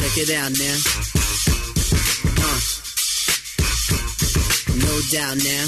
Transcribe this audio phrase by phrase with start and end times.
[0.00, 0.76] Check it out now.
[2.40, 2.60] Uh.
[4.80, 5.64] No doubt now.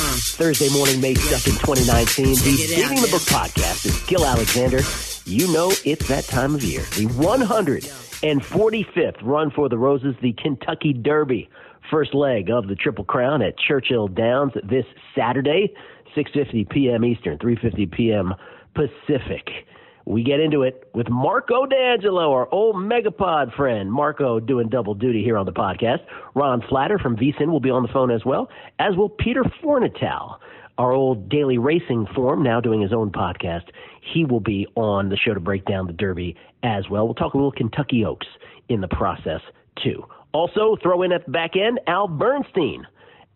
[0.00, 0.16] Uh.
[0.40, 2.34] Thursday morning, May 2nd, 2019.
[2.34, 3.10] The Check it out, the.
[3.10, 4.80] Book podcast is Gil Alexander.
[5.26, 6.80] You know it's that time of year.
[6.96, 11.50] The 145th Run for the Roses, the Kentucky Derby.
[11.90, 15.74] First leg of the Triple Crown at Churchill Downs this Saturday,
[16.16, 17.04] 6.50 p.m.
[17.04, 18.32] Eastern, 3.50 p.m.
[18.74, 19.66] Pacific.
[20.04, 23.92] We get into it with Marco D'Angelo, our old Megapod friend.
[23.92, 26.00] Marco doing double duty here on the podcast.
[26.34, 30.38] Ron Flatter from VSIN will be on the phone as well, as will Peter Fornatal,
[30.78, 33.64] our old daily racing form, now doing his own podcast.
[34.00, 37.04] He will be on the show to break down the Derby as well.
[37.04, 38.26] We'll talk a little Kentucky Oaks
[38.68, 39.40] in the process,
[39.82, 40.04] too.
[40.32, 42.86] Also, throw in at the back end Al Bernstein.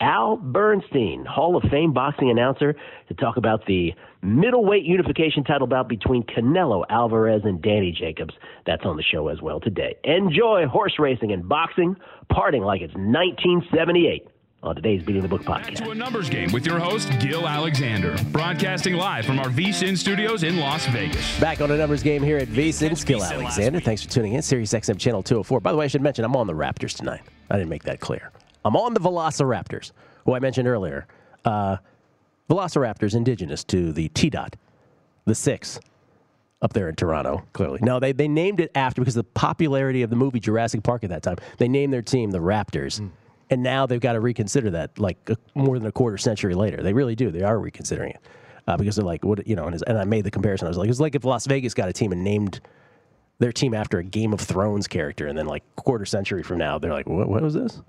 [0.00, 2.74] Al Bernstein, Hall of Fame boxing announcer,
[3.08, 3.92] to talk about the
[4.22, 8.34] middleweight unification title bout between Canelo Alvarez and Danny Jacobs.
[8.66, 9.96] That's on the show as well today.
[10.04, 11.96] Enjoy horse racing and boxing,
[12.28, 14.28] parting like it's 1978
[14.62, 15.84] on today's Beating the Book Back podcast.
[15.84, 20.42] to a numbers game with your host, Gil Alexander, broadcasting live from our VSIN studios
[20.42, 21.38] in Las Vegas.
[21.38, 22.96] Back on a numbers game here at VSIN.
[22.96, 23.80] Skill Alexander.
[23.80, 24.42] Thanks for tuning in.
[24.42, 25.60] Sirius XM Channel 204.
[25.60, 27.20] By the way, I should mention I'm on the Raptors tonight.
[27.50, 28.30] I didn't make that clear.
[28.66, 29.92] I'm on the Velociraptors,
[30.24, 31.06] who I mentioned earlier.
[31.44, 31.76] Uh,
[32.50, 34.56] Velociraptors, indigenous to the T Dot,
[35.24, 35.80] the six
[36.62, 37.80] up there in Toronto, clearly.
[37.82, 41.04] No, they, they named it after because of the popularity of the movie Jurassic Park
[41.04, 41.36] at that time.
[41.58, 43.10] They named their team the Raptors.
[43.48, 46.82] And now they've got to reconsider that like a, more than a quarter century later.
[46.82, 47.30] They really do.
[47.30, 48.20] They are reconsidering it.
[48.66, 50.66] Uh, because they're like, what, you know, and, and I made the comparison.
[50.66, 52.60] I was like, it's like if Las Vegas got a team and named
[53.38, 56.78] their team after a Game of Thrones character, and then like quarter century from now,
[56.78, 57.80] they're like, what, what was this?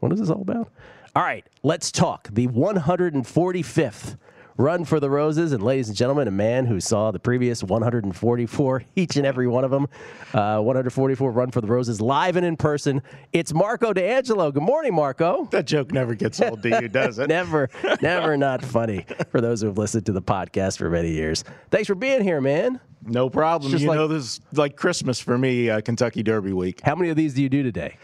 [0.00, 0.70] What is this all about?
[1.14, 2.28] All right, let's talk.
[2.32, 4.16] The 145th
[4.58, 8.84] Run for the Roses, and ladies and gentlemen, a man who saw the previous 144,
[8.96, 9.86] each and every one of them,
[10.32, 13.02] uh, 144 Run for the Roses live and in person.
[13.34, 14.50] It's Marco D'Angelo.
[14.50, 15.46] Good morning, Marco.
[15.50, 17.28] That joke never gets old to you, does it?
[17.36, 17.68] Never,
[18.00, 21.44] never not funny for those who have listened to the podcast for many years.
[21.70, 22.80] Thanks for being here, man.
[23.04, 23.70] No problem.
[23.70, 26.80] Just You like- know, this is like Christmas for me, uh, Kentucky Derby week.
[26.82, 27.98] How many of these do you do today?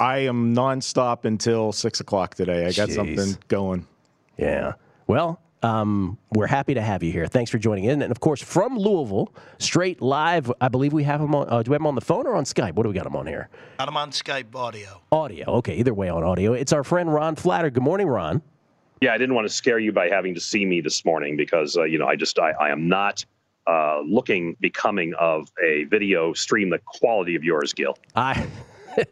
[0.00, 2.66] I am nonstop until six o'clock today.
[2.66, 2.94] I got Jeez.
[2.94, 3.86] something going.
[4.36, 4.72] Yeah.
[5.06, 7.26] Well, um, we're happy to have you here.
[7.26, 8.02] Thanks for joining in.
[8.02, 11.48] And of course, from Louisville, straight live, I believe we have him on.
[11.48, 12.74] Uh, do we have him on the phone or on Skype?
[12.74, 13.48] What do we got him on here?
[13.78, 15.00] Got him on Skype audio.
[15.10, 15.46] Audio.
[15.46, 16.52] Okay, either way on audio.
[16.52, 17.70] It's our friend Ron Flatter.
[17.70, 18.42] Good morning, Ron.
[19.00, 21.76] yeah, I didn't want to scare you by having to see me this morning because
[21.76, 23.24] uh, you know I just I, I am not
[23.66, 27.96] uh, looking becoming of a video stream the quality of yours, Gil.
[28.14, 28.46] I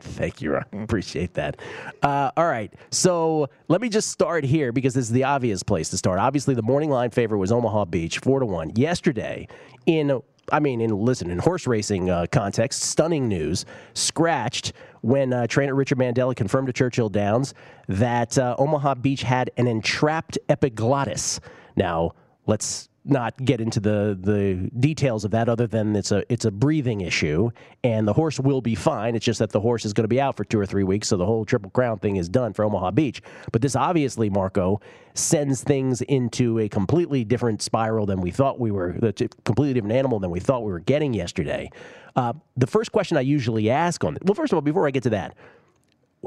[0.00, 0.64] thank you, Ron.
[0.73, 1.58] Appreciate that.
[2.02, 5.88] Uh, all right, so let me just start here because this is the obvious place
[5.90, 6.19] to start.
[6.19, 8.73] Obviously, the morning line favorite was Omaha Beach, four to one.
[8.76, 9.49] Yesterday,
[9.87, 10.20] in
[10.50, 13.64] I mean, in listen, in horse racing uh, context, stunning news.
[13.94, 17.55] Scratched when uh, trainer Richard Mandella confirmed to Churchill Downs
[17.88, 21.40] that uh, Omaha Beach had an entrapped epiglottis.
[21.76, 22.12] Now,
[22.46, 26.51] let's not get into the the details of that other than it's a it's a
[26.51, 27.51] breathing issue
[27.83, 29.17] and the horse will be fine.
[29.17, 31.09] It's just that the horse is going to be out for 2 or 3 weeks
[31.09, 33.21] so the whole triple crown thing is done for Omaha Beach.
[33.51, 34.81] But this obviously Marco
[35.15, 39.13] sends things into a completely different spiral than we thought we were the
[39.45, 41.71] completely different animal than we thought we were getting yesterday.
[42.15, 45.03] Uh, the first question I usually ask on well first of all before I get
[45.05, 45.35] to that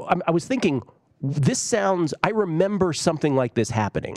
[0.06, 0.82] I, I was thinking
[1.22, 4.16] this sounds I remember something like this happening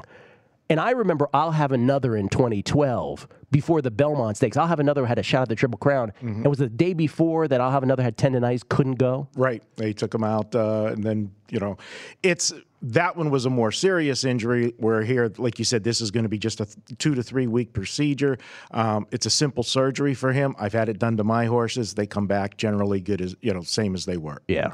[0.70, 4.56] and I remember I'll have another in 2012 before the Belmont Stakes.
[4.58, 6.14] I'll have another had a shot at the Triple Crown.
[6.22, 6.46] Mm-hmm.
[6.46, 9.28] It was the day before that I'll have another had tendonitis, couldn't go.
[9.36, 9.64] Right.
[9.78, 10.54] They took him out.
[10.54, 11.78] Uh, and then, you know,
[12.22, 16.12] it's that one was a more serious injury where here, like you said, this is
[16.12, 18.38] going to be just a th- two to three week procedure.
[18.72, 20.56] Um, it's a simple surgery for him.
[20.60, 21.94] I've had it done to my horses.
[21.94, 24.42] They come back generally good as, you know, same as they were.
[24.48, 24.74] Yeah.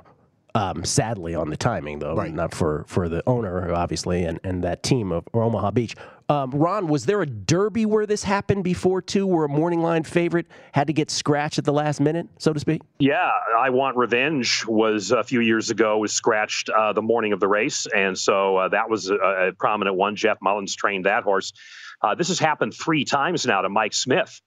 [0.55, 2.33] Um, sadly, on the timing though, right.
[2.33, 5.95] not for, for the owner obviously, and, and that team of Omaha Beach.
[6.27, 10.03] Um, Ron, was there a derby where this happened before too, where a morning line
[10.03, 12.81] favorite had to get scratched at the last minute, so to speak?
[12.97, 13.29] Yeah,
[13.59, 17.47] I Want Revenge was a few years ago was scratched uh, the morning of the
[17.47, 20.15] race, and so uh, that was a, a, prominent one.
[20.15, 21.53] Jeff Mullins trained that horse.
[22.01, 24.41] Uh, this has happened three times now to Mike Smith.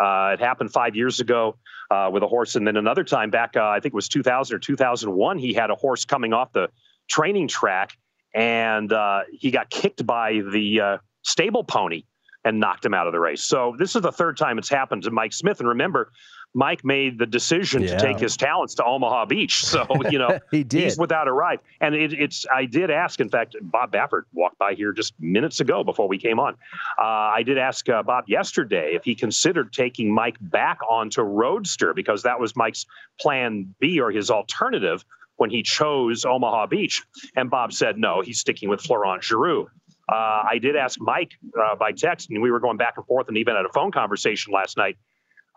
[0.00, 1.56] Uh, it happened five years ago
[1.90, 4.54] uh, with a horse, and then another time back, uh, I think it was 2000
[4.54, 5.38] or 2001.
[5.38, 6.68] He had a horse coming off the
[7.08, 7.96] training track,
[8.34, 12.04] and uh, he got kicked by the uh, stable pony
[12.44, 13.42] and knocked him out of the race.
[13.42, 15.60] So this is the third time it's happened to Mike Smith.
[15.60, 16.12] And remember,
[16.54, 17.96] Mike made the decision yeah.
[17.96, 19.64] to take his talents to Omaha Beach.
[19.68, 20.84] So, you know, he did.
[20.84, 21.58] he's without a ride.
[21.80, 25.60] And it, it's, I did ask, in fact, Bob Baffert walked by here just minutes
[25.60, 26.54] ago before we came on.
[26.98, 31.92] Uh, I did ask uh, Bob yesterday if he considered taking Mike back onto Roadster
[31.92, 32.86] because that was Mike's
[33.20, 35.04] plan B or his alternative
[35.36, 37.02] when he chose Omaha Beach.
[37.36, 39.66] And Bob said, no, he's sticking with Florent Geroux.
[40.08, 43.28] Uh, I did ask Mike uh, by text, and we were going back and forth,
[43.28, 44.96] and even had a phone conversation last night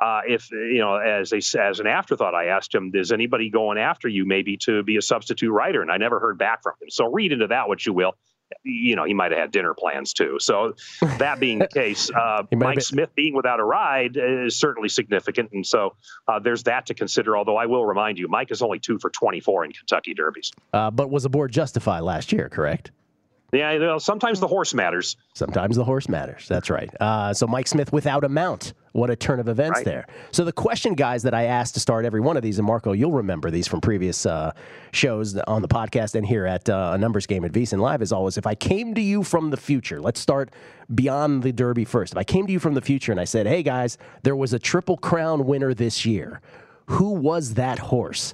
[0.01, 3.77] uh, if you know, as a as an afterthought, I asked him, "Is anybody going
[3.77, 6.89] after you, maybe to be a substitute writer?" And I never heard back from him.
[6.89, 8.13] So read into that what you will.
[8.63, 10.37] You know, he might have had dinner plans too.
[10.41, 10.73] So
[11.19, 12.83] that being the case, uh, Mike been...
[12.83, 15.95] Smith being without a ride is certainly significant, and so
[16.27, 17.37] uh, there's that to consider.
[17.37, 20.51] Although I will remind you, Mike is only two for 24 in Kentucky Derbies.
[20.73, 22.49] Uh, but was the board justified last year?
[22.49, 22.91] Correct.
[23.51, 25.17] Yeah, sometimes the horse matters.
[25.33, 26.47] Sometimes the horse matters.
[26.47, 26.89] That's right.
[27.01, 28.73] Uh, so Mike Smith without a mount.
[28.93, 29.85] What a turn of events right.
[29.85, 30.07] there.
[30.31, 32.91] So the question, guys, that I asked to start every one of these, and Marco,
[32.91, 34.51] you'll remember these from previous uh,
[34.91, 38.11] shows on the podcast and here at uh, a numbers game at VSiN Live, is
[38.11, 40.53] always if I came to you from the future, let's start
[40.93, 42.13] beyond the Derby first.
[42.13, 44.53] If I came to you from the future and I said, hey guys, there was
[44.53, 46.41] a Triple Crown winner this year,
[46.87, 48.33] who was that horse?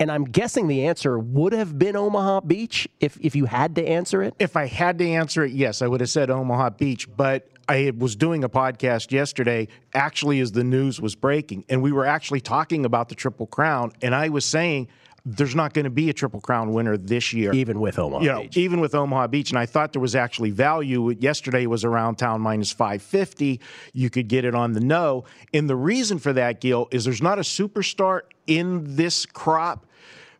[0.00, 3.86] And I'm guessing the answer would have been Omaha Beach if, if you had to
[3.86, 4.34] answer it.
[4.38, 7.08] If I had to answer it, yes, I would have said Omaha Beach.
[7.16, 11.92] But I was doing a podcast yesterday, actually, as the news was breaking, and we
[11.92, 13.92] were actually talking about the Triple Crown.
[14.00, 14.88] And I was saying,
[15.26, 17.52] there's not going to be a Triple Crown winner this year.
[17.52, 18.56] Even with Omaha you know, Beach.
[18.56, 19.50] Even with Omaha Beach.
[19.50, 21.10] And I thought there was actually value.
[21.18, 23.60] Yesterday was around town minus 550.
[23.92, 25.24] You could get it on the no.
[25.52, 29.84] And the reason for that, Gil, is there's not a superstar in this crop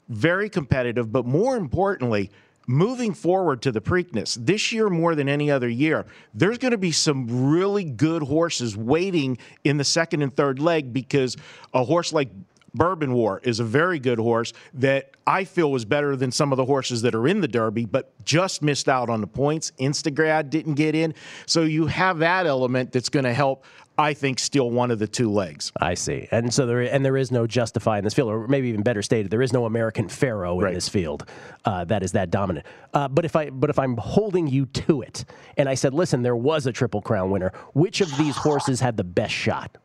[0.09, 2.31] very competitive, but more importantly,
[2.67, 6.79] moving forward to the Preakness this year more than any other year, there's going to
[6.79, 11.37] be some really good horses waiting in the second and third leg because
[11.73, 12.29] a horse like
[12.75, 16.59] Bourbon War is a very good horse that I feel was better than some of
[16.59, 19.73] the horses that are in the Derby, but just missed out on the points.
[19.81, 21.15] Instagrand didn't get in.
[21.47, 23.65] So you have that element that's going to help
[23.99, 25.73] I think still one of the two legs.
[25.81, 28.69] I see, and so there and there is no justify in this field, or maybe
[28.69, 30.75] even better stated, there is no American Pharoah in right.
[30.75, 31.29] this field
[31.65, 32.65] uh, that is that dominant.
[32.95, 35.25] Uh, but if I but if I'm holding you to it,
[35.57, 38.97] and I said, listen, there was a Triple Crown winner, which of these horses had
[38.97, 39.77] the best shot?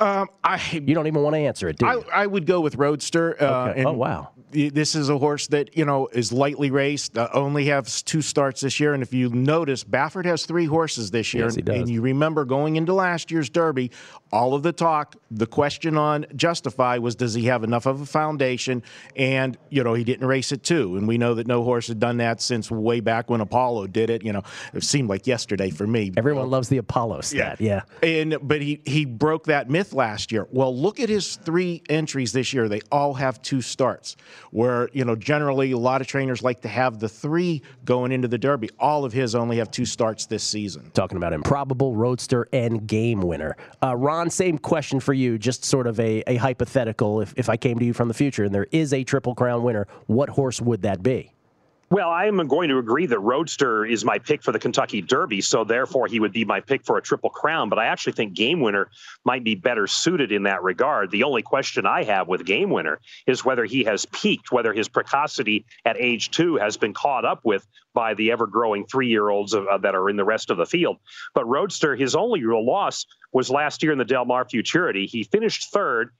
[0.00, 2.04] Um, I you don't even want to answer it, do you?
[2.12, 3.40] I, I would go with Roadster.
[3.40, 3.84] Uh, okay.
[3.84, 4.30] oh wow!
[4.50, 7.16] This is a horse that you know is lightly raced.
[7.16, 11.10] Uh, only has two starts this year, and if you notice, Baffert has three horses
[11.10, 11.44] this year.
[11.44, 11.76] Yes, he does.
[11.76, 13.90] And you remember going into last year's Derby,
[14.32, 18.06] all of the talk, the question on Justify was, does he have enough of a
[18.06, 18.82] foundation?
[19.16, 22.00] And you know he didn't race it too, and we know that no horse had
[22.00, 24.24] done that since way back when Apollo did it.
[24.24, 26.12] You know, it seemed like yesterday for me.
[26.16, 27.60] Everyone loves the Apollo stat.
[27.60, 27.82] Yeah.
[28.02, 28.08] yeah.
[28.08, 30.46] And but he he broke that myth last year.
[30.50, 32.68] Well, look at his three entries this year.
[32.68, 34.16] They all have two starts.
[34.50, 38.28] Where, you know, generally a lot of trainers like to have the three going into
[38.28, 38.70] the Derby.
[38.78, 40.90] All of his only have two starts this season.
[40.94, 43.56] Talking about improbable, roadster, and game winner.
[43.82, 47.20] Uh, Ron, same question for you, just sort of a, a hypothetical.
[47.20, 49.62] If, if I came to you from the future and there is a Triple Crown
[49.62, 51.33] winner, what horse would that be?
[51.94, 55.40] Well, I am going to agree that Roadster is my pick for the Kentucky Derby,
[55.40, 57.68] so therefore he would be my pick for a Triple Crown.
[57.68, 58.90] But I actually think Game Winner
[59.24, 61.12] might be better suited in that regard.
[61.12, 62.98] The only question I have with Game Winner
[63.28, 67.44] is whether he has peaked, whether his precocity at age two has been caught up
[67.44, 70.56] with by the ever growing three year olds uh, that are in the rest of
[70.56, 70.96] the field.
[71.32, 75.06] But Roadster, his only real loss was last year in the Del Mar Futurity.
[75.06, 76.10] He finished third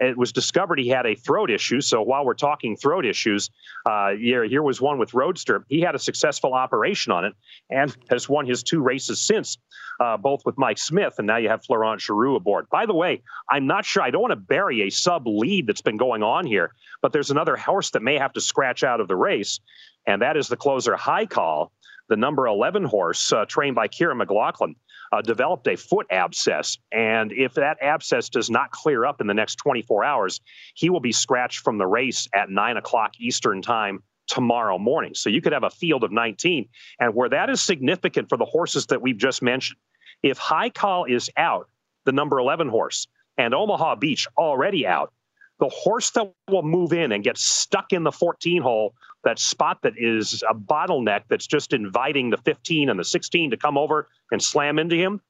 [0.00, 1.80] it was discovered he had a throat issue.
[1.82, 3.50] So while we're talking throat issues,
[3.84, 5.64] uh, here, here was one with Roadster.
[5.68, 7.34] He had a successful operation on it
[7.68, 9.58] and has won his two races since,
[10.00, 12.66] uh, both with Mike Smith, and now you have Florent Geroux aboard.
[12.70, 14.02] By the way, I'm not sure.
[14.02, 17.30] I don't want to bury a sub lead that's been going on here, but there's
[17.30, 19.60] another horse that may have to scratch out of the race,
[20.06, 21.72] and that is the closer High Call,
[22.08, 24.76] the number 11 horse uh, trained by Kiaran McLaughlin
[25.12, 26.78] uh, developed a foot abscess.
[26.92, 30.40] And if that abscess does not clear up in the next 24 hours,
[30.74, 35.14] he will be scratched from the race at nine o'clock Eastern time tomorrow morning.
[35.14, 36.68] So you could have a field of 19.
[37.00, 39.78] And where that is significant for the horses that we've just mentioned,
[40.22, 41.68] if High Call is out,
[42.04, 45.12] the number 11 horse, and Omaha Beach already out,
[45.58, 49.82] the horse that will move in and get stuck in the 14 hole, that spot
[49.82, 54.08] that is a bottleneck that's just inviting the 15 and the 16 to come over
[54.30, 55.20] and slam into him,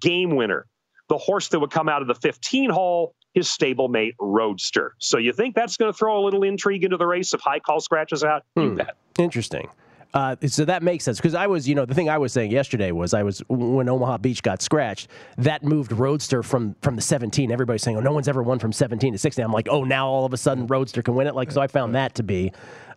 [0.00, 0.66] game winner.
[1.08, 4.94] The horse that would come out of the 15 hole, his stablemate Roadster.
[4.98, 7.60] So you think that's going to throw a little intrigue into the race if High
[7.60, 8.44] Call scratches out?
[8.56, 8.62] Hmm.
[8.62, 8.96] You bet.
[9.18, 9.68] Interesting.
[10.14, 12.50] Uh, so that makes sense because I was, you know, the thing I was saying
[12.50, 17.02] yesterday was I was when Omaha Beach got scratched, that moved Roadster from from the
[17.02, 17.52] 17.
[17.52, 19.44] Everybody's saying, oh, no one's ever won from 17 to 16.
[19.44, 21.34] I'm like, oh, now all of a sudden Roadster can win it.
[21.34, 22.50] Like, so I found that to be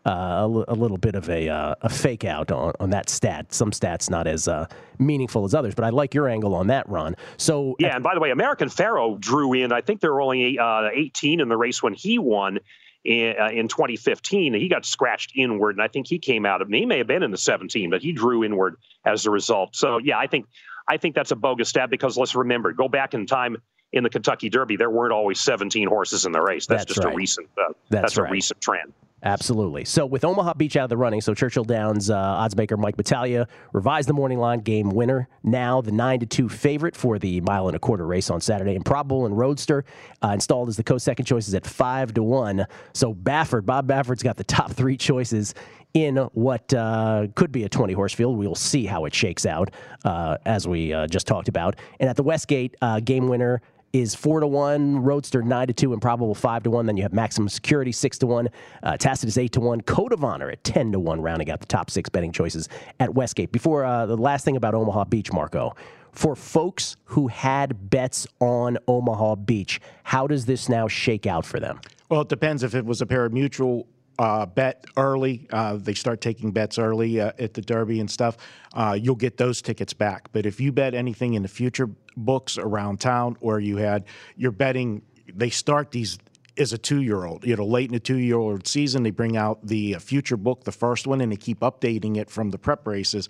[0.06, 3.10] uh, a, l- a little bit of a, uh, a fake out on, on that
[3.10, 3.54] stat.
[3.54, 6.88] Some stats not as uh, meaningful as others, but I like your angle on that,
[6.90, 7.16] Ron.
[7.38, 9.72] So yeah, and by the way, American Pharoah drew in.
[9.72, 12.60] I think there were only uh, 18 in the race when he won
[13.04, 14.54] in, uh, in 2015.
[14.54, 16.70] He got scratched inward, and I think he came out of.
[16.70, 18.76] He may have been in the 17, but he drew inward
[19.06, 19.76] as a result.
[19.76, 20.46] So yeah, I think
[20.88, 23.58] I think that's a bogus stat because let's remember, go back in time
[23.92, 26.68] in the Kentucky Derby, there weren't always 17 horses in the race.
[26.68, 27.14] That's, that's just right.
[27.14, 27.50] a recent.
[27.58, 28.30] Uh, that's, that's right.
[28.30, 28.94] a recent trend.
[29.24, 29.84] Absolutely.
[29.84, 33.48] So with Omaha Beach out of the running, so Churchill Downs uh, oddsmaker Mike Battaglia
[33.74, 35.28] revised the morning line game winner.
[35.44, 38.76] Now the nine to two favorite for the mile and a quarter race on Saturday.
[38.76, 39.84] Improbable and Roadster
[40.24, 42.66] uh, installed as the co-second choices at five to one.
[42.94, 45.54] So Baffert, Bob Baffert's got the top three choices
[45.94, 48.38] in what uh, could be a 20 horse field.
[48.38, 49.72] We will see how it shakes out,
[50.06, 51.76] uh, as we uh, just talked about.
[52.00, 53.62] And at the Westgate, uh, game winner
[53.94, 56.86] is four to one, Roadster nine to two, Improbable five to one.
[56.86, 58.50] Then you have Maximum Security six to one,
[58.84, 61.66] uh, Tacitus eight to one, Code of Honor at ten to one, rounding out the
[61.66, 62.70] top six betting choices
[63.00, 63.52] at Westgate.
[63.52, 65.76] Before uh, the last thing about Omaha Beach, Marco,
[66.12, 71.60] for folks who had bets on Omaha Beach, how does this now shake out for
[71.60, 71.80] them?
[72.10, 73.86] Well, it depends if it was a pari-mutuel
[74.20, 75.48] uh, bet early.
[75.52, 78.38] Uh, they start taking bets early uh, at the Derby and stuff.
[78.74, 80.30] Uh, you'll get those tickets back.
[80.34, 84.04] But if you bet anything in the future books around town, or you had
[84.36, 85.02] you're betting,
[85.34, 86.20] they start these
[86.58, 87.46] as a two-year-old.
[87.46, 90.74] You know, late in the two-year-old season, they bring out the uh, future book, the
[90.74, 93.30] first one, and they keep updating it from the prep races.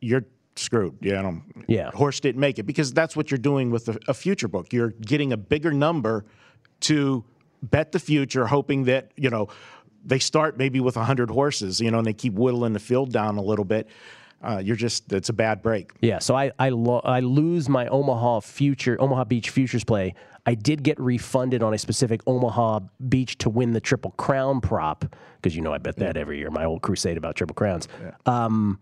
[0.00, 0.24] You're
[0.56, 0.96] screwed.
[1.02, 1.90] You know, yeah.
[1.90, 4.72] Horse didn't make it because that's what you're doing with a, a future book.
[4.72, 6.24] You're getting a bigger number
[6.80, 7.24] to
[7.62, 9.48] bet the future, hoping that you know
[10.04, 13.36] they start maybe with 100 horses, you know, and they keep whittling the field down
[13.36, 13.88] a little bit.
[14.42, 15.92] Uh, you're just it's a bad break.
[16.00, 20.14] Yeah, so I I, lo- I lose my Omaha future Omaha Beach futures play.
[20.46, 25.06] I did get refunded on a specific Omaha Beach to win the Triple Crown prop
[25.36, 26.50] because you know I bet that every year.
[26.50, 27.88] My old crusade about Triple Crowns.
[28.02, 28.10] Yeah.
[28.26, 28.78] Um,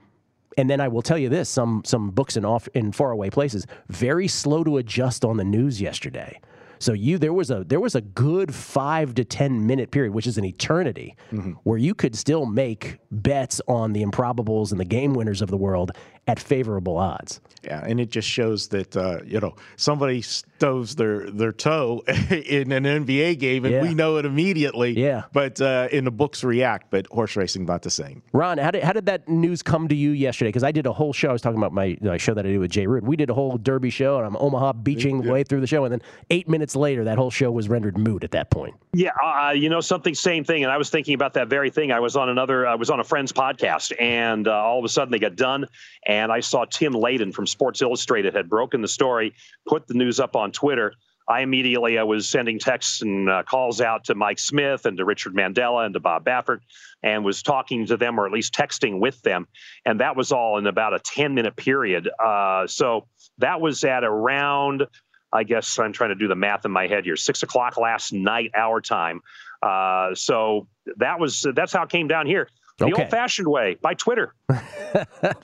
[0.58, 3.64] and then I will tell you this: some some books in off in faraway places
[3.88, 6.40] very slow to adjust on the news yesterday.
[6.82, 10.26] So you there was a there was a good five to ten minute period, which
[10.26, 11.52] is an eternity, mm-hmm.
[11.62, 15.56] where you could still make bets on the improbables and the game winners of the
[15.56, 15.92] world
[16.26, 17.40] at favorable odds.
[17.64, 22.72] Yeah, and it just shows that uh, you know somebody stoves their their toe in
[22.72, 23.82] an NBA game, and yeah.
[23.82, 24.98] we know it immediately.
[24.98, 28.22] Yeah, but uh, in the books react, but horse racing not the same.
[28.32, 30.48] Ron, how did how did that news come to you yesterday?
[30.48, 31.30] Because I did a whole show.
[31.30, 33.06] I was talking about my, my show that I did with Jay Rood.
[33.06, 35.30] We did a whole Derby show, and I'm Omaha beaching yeah.
[35.30, 38.24] way through the show, and then eight minutes later, that whole show was rendered moot
[38.24, 38.74] at that point.
[38.92, 40.64] Yeah, uh, you know something, same thing.
[40.64, 41.92] And I was thinking about that very thing.
[41.92, 44.88] I was on another, I was on a friend's podcast, and uh, all of a
[44.88, 45.66] sudden they got done,
[46.04, 49.34] and I saw Tim Layden from Sports Illustrated had broken the story,
[49.66, 50.92] put the news up on Twitter.
[51.28, 55.04] I immediately I was sending texts and uh, calls out to Mike Smith and to
[55.04, 56.60] Richard Mandella and to Bob Baffert,
[57.02, 59.46] and was talking to them or at least texting with them,
[59.84, 62.08] and that was all in about a ten minute period.
[62.22, 63.06] Uh, so
[63.38, 64.86] that was at around,
[65.32, 68.12] I guess I'm trying to do the math in my head here, six o'clock last
[68.12, 69.20] night our time.
[69.62, 70.66] Uh, so
[70.96, 72.48] that was that's how it came down here.
[72.86, 73.02] The Okay.
[73.02, 74.34] old fashioned way by Twitter.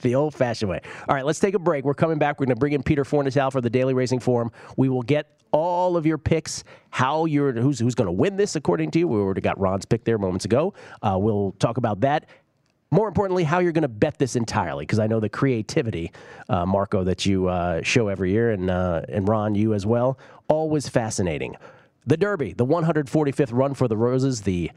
[0.02, 0.80] the old fashioned way.
[1.09, 1.85] All right, let's take a break.
[1.85, 2.40] We're coming back.
[2.40, 4.50] We're going to bring in Peter Fornatal for the Daily Racing Form.
[4.76, 8.57] We will get all of your picks, how you're, who's, who's going to win this
[8.57, 9.09] according to you.
[9.09, 10.75] We already got Ron's pick there moments ago.
[11.02, 12.26] Uh, we'll talk about that.
[12.90, 16.11] More importantly, how you're going to bet this entirely, because I know the creativity,
[16.49, 20.18] uh, Marco, that you uh, show every year, and uh, and Ron, you as well,
[20.49, 21.54] always fascinating.
[22.07, 24.71] The Derby, the 145th run for the Roses, the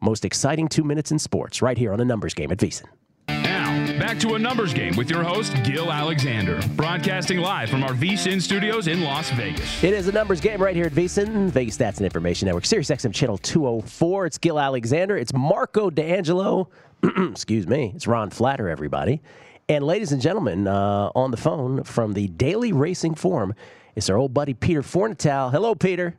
[0.00, 2.86] most exciting two minutes in sports, right here on a numbers game at VSIN.
[3.28, 7.92] Now, back to a numbers game with your host, Gil Alexander, broadcasting live from our
[7.92, 9.84] VSIN studios in Las Vegas.
[9.84, 12.90] It is a numbers game right here at VSIN, Vegas Stats and Information Network, Sirius
[12.90, 14.26] XM Channel 204.
[14.26, 15.16] It's Gil Alexander.
[15.16, 16.70] It's Marco D'Angelo.
[17.02, 17.92] Excuse me.
[17.94, 19.20] It's Ron Flatter, everybody.
[19.68, 23.54] And ladies and gentlemen, uh, on the phone from the Daily Racing Form
[23.98, 25.50] it's our old buddy Peter Fornatal.
[25.50, 26.14] Hello, Peter.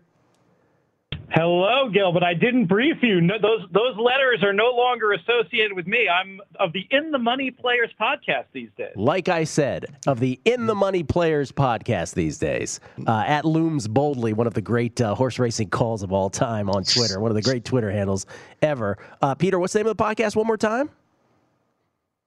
[1.32, 3.22] Hello, Gil, but I didn't brief you.
[3.22, 6.08] No, those those letters are no longer associated with me.
[6.10, 8.94] I'm of the In the Money Players podcast these days.
[8.96, 13.88] Like I said, of the In the Money Players podcast these days, uh, at Looms
[13.88, 17.30] Boldly, one of the great uh, horse racing calls of all time on Twitter, one
[17.30, 18.26] of the great Twitter handles
[18.64, 18.98] ever.
[19.22, 20.90] Uh, Peter, what's the name of the podcast one more time?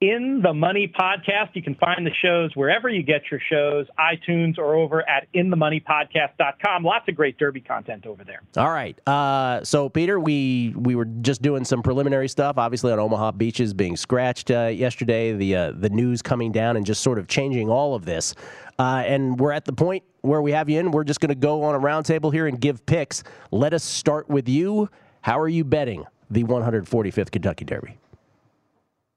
[0.03, 4.59] In the Money podcast, you can find the shows wherever you get your shows, iTunes
[4.59, 6.83] or over at inthemoneypodcast.com.
[6.83, 8.41] Lots of great Derby content over there.
[8.57, 8.99] All right.
[9.07, 13.75] Uh, so, Peter, we we were just doing some preliminary stuff, obviously on Omaha beaches
[13.75, 15.35] being scratched uh, yesterday.
[15.35, 18.35] The uh, the news coming down and just sort of changing all of this.
[18.81, 20.91] Uh, and we're at the point where we have you in.
[20.91, 23.23] We're just going to go on a roundtable here and give picks.
[23.53, 24.91] Let us start with you.
[25.21, 27.99] How are you betting the 145th Kentucky Derby?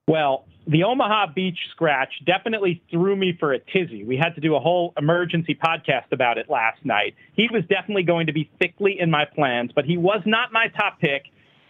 [0.08, 4.03] Well, the Omaha Beach scratch definitely threw me for a tizzy.
[4.03, 7.15] We had to do a whole emergency podcast about it last night.
[7.34, 10.67] He was definitely going to be thickly in my plans, but he was not my
[10.69, 11.25] top pick.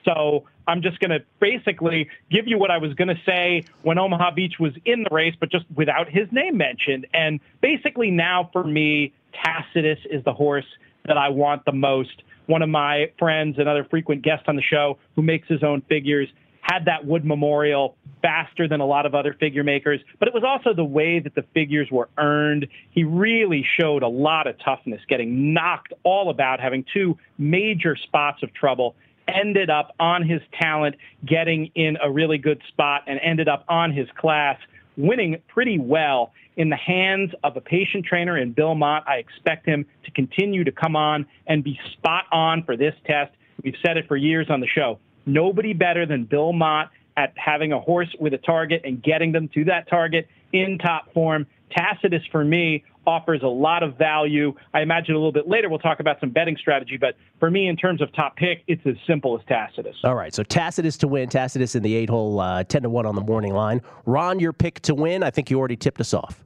[0.06, 3.98] So I'm just going to basically give you what I was going to say when
[3.98, 7.08] Omaha Beach was in the race, but just without his name mentioned.
[7.14, 10.66] And basically now for me, Tacitus is the horse
[11.06, 12.24] that I want the most.
[12.46, 16.30] One of my friends, another frequent guest on the show who makes his own figures,
[16.66, 20.44] had that Wood Memorial faster than a lot of other figure makers, but it was
[20.44, 22.68] also the way that the figures were earned.
[22.90, 28.42] He really showed a lot of toughness, getting knocked all about, having two major spots
[28.42, 28.96] of trouble,
[29.28, 33.92] ended up on his talent, getting in a really good spot, and ended up on
[33.92, 34.58] his class,
[34.98, 36.34] winning pretty well.
[36.58, 40.64] In the hands of a patient trainer in Bill Mott, I expect him to continue
[40.64, 43.34] to come on and be spot on for this test.
[43.64, 44.98] We've said it for years on the show.
[45.26, 49.48] Nobody better than Bill Mott at having a horse with a target and getting them
[49.54, 51.48] to that target in top form.
[51.76, 54.54] Tacitus, for me, offers a lot of value.
[54.74, 57.68] I imagine a little bit later we'll talk about some betting strategy, but for me,
[57.68, 59.96] in terms of top pick, it's as simple as Tacitus.
[60.04, 61.30] All right, so Tacitus to win.
[61.30, 63.82] Tacitus in the eight hole, uh, 10 to 1 on the morning line.
[64.06, 65.24] Ron, your pick to win.
[65.24, 66.44] I think you already tipped us off.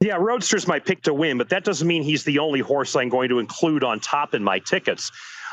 [0.00, 3.08] Yeah, Roadster's my pick to win, but that doesn't mean he's the only horse I'm
[3.08, 5.10] going to include on top in my tickets.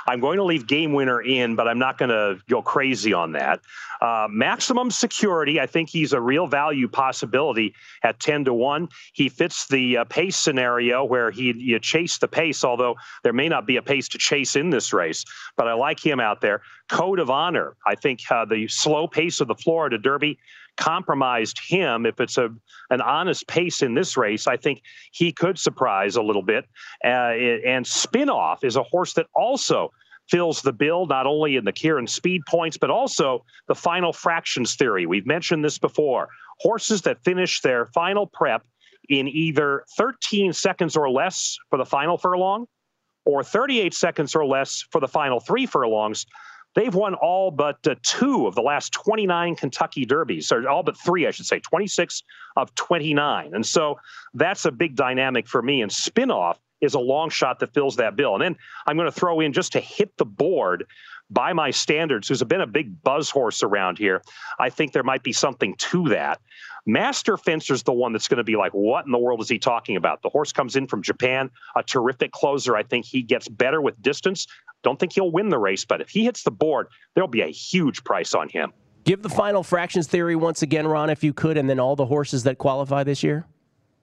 [0.08, 3.34] I'm going to leave Game Winner in, but I'm not going to go crazy on
[3.34, 3.62] that.
[4.02, 8.90] Uh, maximum security, I think he's a real value possibility at 10 to 1.
[9.14, 13.48] He fits the uh, pace scenario where he you chase the pace, although there may
[13.48, 16.62] not be a pace to chase in this race, but I like him out there.
[16.90, 20.40] Code of Honor, I think uh, the slow pace of the Florida Derby
[20.82, 22.06] compromised him.
[22.06, 22.50] If it's a
[22.90, 26.66] an honest pace in this race, I think he could surprise a little bit.
[27.06, 27.08] Uh,
[27.66, 29.92] and Spinoff is a horse that also
[30.30, 34.76] fills the bill, not only in the Kieran speed points, but also the final fractions
[34.76, 35.06] theory.
[35.06, 36.30] We've mentioned this before.
[36.60, 38.64] Horses that finish their final prep
[39.08, 42.66] in either 13 seconds or less for the final furlong
[43.26, 46.26] or 38 seconds or less for the final three furlongs
[46.74, 50.98] They've won all but uh, two of the last 29 Kentucky Derbies, or all but
[50.98, 52.24] three, I should say, 26
[52.56, 53.54] of 29.
[53.54, 54.00] And so
[54.34, 55.82] that's a big dynamic for me.
[55.82, 58.36] And spinoff is a long shot that fills that bill.
[58.36, 58.56] And then
[58.88, 60.88] I'm going to throw in just to hit the board
[61.30, 64.22] by my standards, who's been a big buzz horse around here.
[64.60, 66.42] I think there might be something to that.
[66.86, 69.60] Master Fencer's the one that's going to be like, what in the world is he
[69.60, 70.24] talking about?
[70.24, 72.76] The horse comes in from Japan, a terrific closer.
[72.76, 74.48] I think he gets better with distance.
[74.84, 77.52] Don't think he'll win the race, but if he hits the board, there'll be a
[77.52, 78.74] huge price on him.
[79.04, 82.06] Give the final fractions theory once again, Ron, if you could, and then all the
[82.06, 83.46] horses that qualify this year.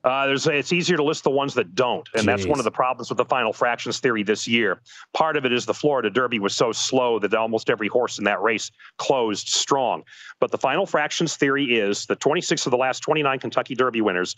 [0.05, 2.27] Uh, there's, it's easier to list the ones that don't, and Jeez.
[2.27, 4.81] that's one of the problems with the final fractions theory this year.
[5.12, 8.25] Part of it is the Florida Derby was so slow that almost every horse in
[8.25, 10.05] that race closed strong.
[10.41, 14.37] But the final fractions theory is the 26 of the last 29 Kentucky Derby winners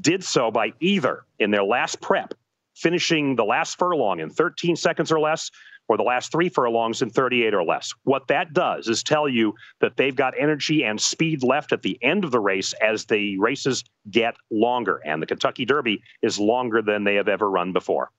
[0.00, 2.34] did so by either in their last prep
[2.78, 5.50] finishing the last furlong in 13 seconds or less
[5.88, 7.92] or the last three furlongs in 38 or less.
[8.04, 11.98] What that does is tell you that they've got energy and speed left at the
[12.02, 15.00] end of the race as the races get longer.
[15.04, 18.10] And the Kentucky Derby is longer than they have ever run before.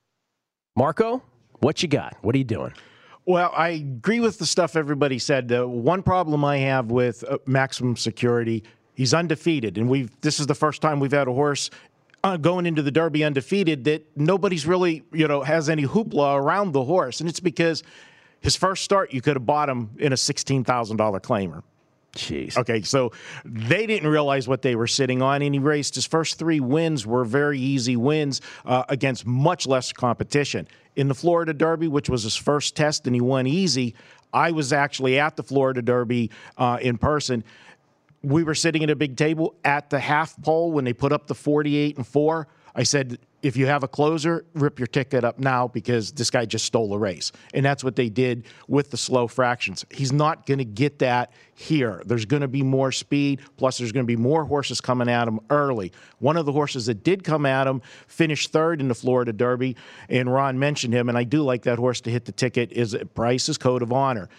[0.75, 1.21] Marco,
[1.59, 2.17] what you got?
[2.21, 2.73] What are you doing?
[3.25, 5.49] Well, I agree with the stuff everybody said.
[5.49, 8.63] The one problem I have with uh, maximum security,
[8.95, 11.69] he's undefeated, and we've this is the first time we've had a horse
[12.23, 16.73] uh, going into the Derby undefeated that nobody's really you know has any hoopla around
[16.73, 17.83] the horse, and it's because
[18.41, 21.63] his first start you could have bought him in a sixteen thousand dollar claimer.
[22.15, 22.57] Jeez.
[22.57, 23.11] Okay, so
[23.45, 27.05] they didn't realize what they were sitting on, and he raced his first three wins
[27.05, 30.67] were very easy wins uh, against much less competition.
[30.95, 33.93] In the Florida Derby, which was his first test, and he won easy.
[34.33, 37.43] I was actually at the Florida Derby uh, in person.
[38.21, 41.27] We were sitting at a big table at the half pole when they put up
[41.27, 42.47] the 48 and 4.
[42.75, 46.45] I said, if you have a closer, rip your ticket up now because this guy
[46.45, 47.31] just stole a race.
[47.53, 49.85] And that's what they did with the slow fractions.
[49.89, 52.01] He's not going to get that here.
[52.05, 55.27] There's going to be more speed, plus, there's going to be more horses coming at
[55.27, 55.91] him early.
[56.19, 59.75] One of the horses that did come at him finished third in the Florida Derby,
[60.09, 62.95] and Ron mentioned him, and I do like that horse to hit the ticket, is
[63.13, 64.29] Bryce's Code of Honor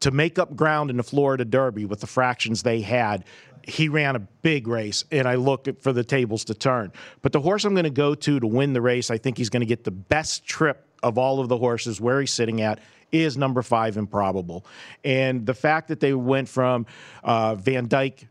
[0.00, 3.24] to make up ground in the Florida Derby with the fractions they had,
[3.66, 6.92] he ran a big race, and I look for the tables to turn.
[7.22, 9.48] But the horse I'm going to go to to win the race, I think he's
[9.48, 12.80] going to get the best trip of all of the horses where he's sitting at
[13.12, 14.66] is number five improbable
[15.04, 16.84] and the fact that they went from
[17.22, 18.26] uh, van dyke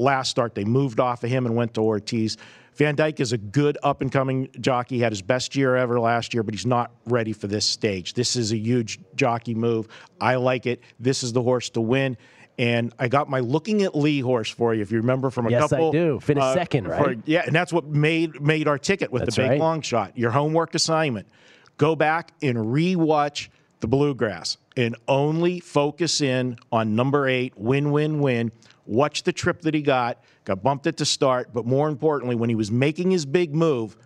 [0.00, 2.36] last start they moved off of him and went to ortiz
[2.74, 4.98] Van Dyke is a good up and coming jockey.
[5.00, 8.14] Had his best year ever last year, but he's not ready for this stage.
[8.14, 9.86] This is a huge jockey move.
[10.20, 10.80] I like it.
[10.98, 12.16] This is the horse to win.
[12.58, 14.82] And I got my looking at Lee horse for you.
[14.82, 16.20] If you remember from a yes, couple, Yes, I do.
[16.20, 17.04] Finished uh, second, right?
[17.04, 19.60] For, yeah, and that's what made made our ticket with That's the big right.
[19.60, 20.16] long shot.
[20.16, 21.28] Your homework assignment:
[21.76, 23.48] go back and rewatch
[23.80, 27.58] the bluegrass and only focus in on number eight.
[27.58, 28.52] Win, win, win.
[28.86, 30.22] Watch the trip that he got.
[30.44, 33.96] Got bumped at the start, but more importantly, when he was making his big move.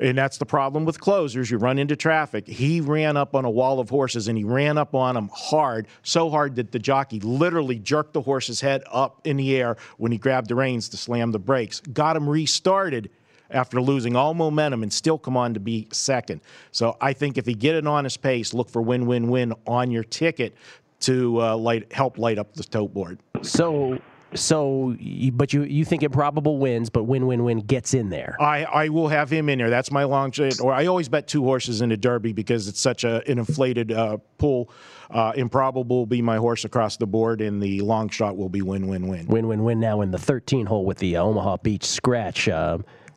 [0.00, 1.50] And that's the problem with closers.
[1.50, 2.46] You run into traffic.
[2.46, 5.88] He ran up on a wall of horses and he ran up on them hard,
[6.02, 10.12] so hard that the jockey literally jerked the horse's head up in the air when
[10.12, 11.80] he grabbed the reins to slam the brakes.
[11.80, 13.10] Got him restarted
[13.50, 16.42] after losing all momentum and still come on to be second.
[16.70, 19.90] So I think if he get an honest pace, look for win win win on
[19.90, 20.54] your ticket
[21.00, 23.20] to uh, light, help light up the tote board.
[23.42, 23.98] So,
[24.34, 24.94] so,
[25.32, 28.36] but you you think improbable wins, but win win win gets in there.
[28.40, 29.70] I, I will have him in there.
[29.70, 30.60] That's my long shot.
[30.60, 33.90] Or I always bet two horses in a derby because it's such a, an inflated
[33.90, 34.70] uh, pool.
[35.10, 38.60] Uh, improbable will be my horse across the board, and the long shot will be
[38.60, 39.26] win win win.
[39.26, 42.48] Win win win now in the 13 hole with the uh, Omaha Beach scratch.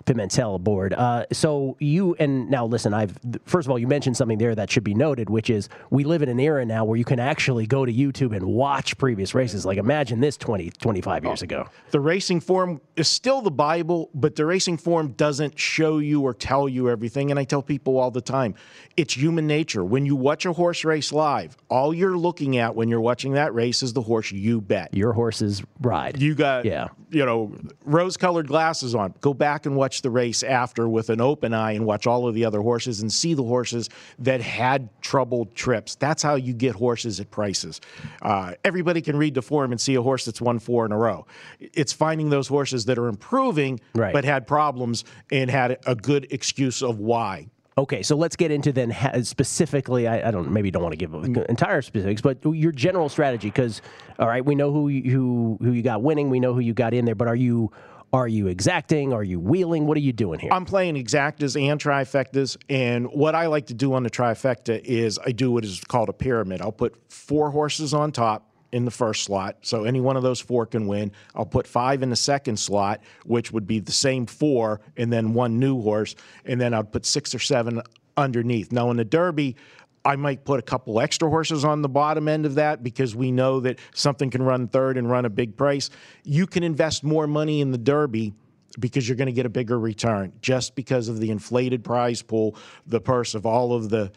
[0.05, 0.93] Pimentel aboard.
[0.93, 2.93] Uh, so you and now listen.
[2.93, 6.03] I've first of all you mentioned something there that should be noted, which is we
[6.03, 9.33] live in an era now where you can actually go to YouTube and watch previous
[9.35, 9.65] races.
[9.65, 11.67] Like imagine this 20, 25 years ago.
[11.91, 16.33] The racing form is still the Bible, but the racing form doesn't show you or
[16.33, 17.29] tell you everything.
[17.31, 18.55] And I tell people all the time
[18.97, 19.83] it's human nature.
[19.83, 23.53] When you watch a horse race live, all you're looking at when you're watching that
[23.53, 24.93] race is the horse you bet.
[24.93, 26.21] Your horse's ride.
[26.21, 26.87] You got, Yeah.
[27.09, 27.53] you know,
[27.85, 29.13] rose colored glasses on.
[29.21, 32.33] Go back and watch the race after with an open eye and watch all of
[32.33, 35.95] the other horses and see the horses that had troubled trips.
[35.95, 37.81] That's how you get horses at prices.
[38.21, 40.97] Uh, everybody can read the form and see a horse that's won four in a
[40.97, 41.25] row.
[41.59, 44.13] It's finding those horses that are improving Right.
[44.13, 47.49] but had problems and had a good excuse of why.
[47.77, 48.91] Okay, so let's get into then
[49.23, 50.05] specifically.
[50.07, 53.47] I, I don't maybe don't want to give entire specifics, but your general strategy.
[53.47, 53.81] Because
[54.19, 56.29] all right, we know who you, who who you got winning.
[56.29, 57.15] We know who you got in there.
[57.15, 57.71] But are you
[58.13, 59.13] are you exacting?
[59.13, 59.87] Are you wheeling?
[59.87, 60.51] What are you doing here?
[60.51, 65.19] I'm playing exactas and trifectas, and what I like to do on the trifecta is
[65.25, 66.61] I do what is called a pyramid.
[66.61, 70.39] I'll put four horses on top in the first slot, so any one of those
[70.39, 71.11] four can win.
[71.35, 75.33] I'll put five in the second slot, which would be the same four, and then
[75.33, 77.81] one new horse, and then I'll put six or seven
[78.17, 78.71] underneath.
[78.71, 79.55] Now in the Derby.
[80.03, 83.31] I might put a couple extra horses on the bottom end of that because we
[83.31, 85.89] know that something can run third and run a big price.
[86.23, 88.33] You can invest more money in the Derby
[88.79, 92.55] because you're going to get a bigger return just because of the inflated prize pool,
[92.87, 94.11] the purse of all of the,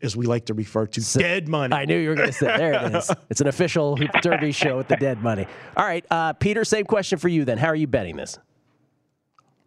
[0.00, 1.74] as we like to refer to, dead money.
[1.74, 3.10] I knew you were going to say there it is.
[3.30, 5.46] It's an official Derby show with the dead money.
[5.76, 7.58] All right, uh, Peter, same question for you then.
[7.58, 8.38] How are you betting this?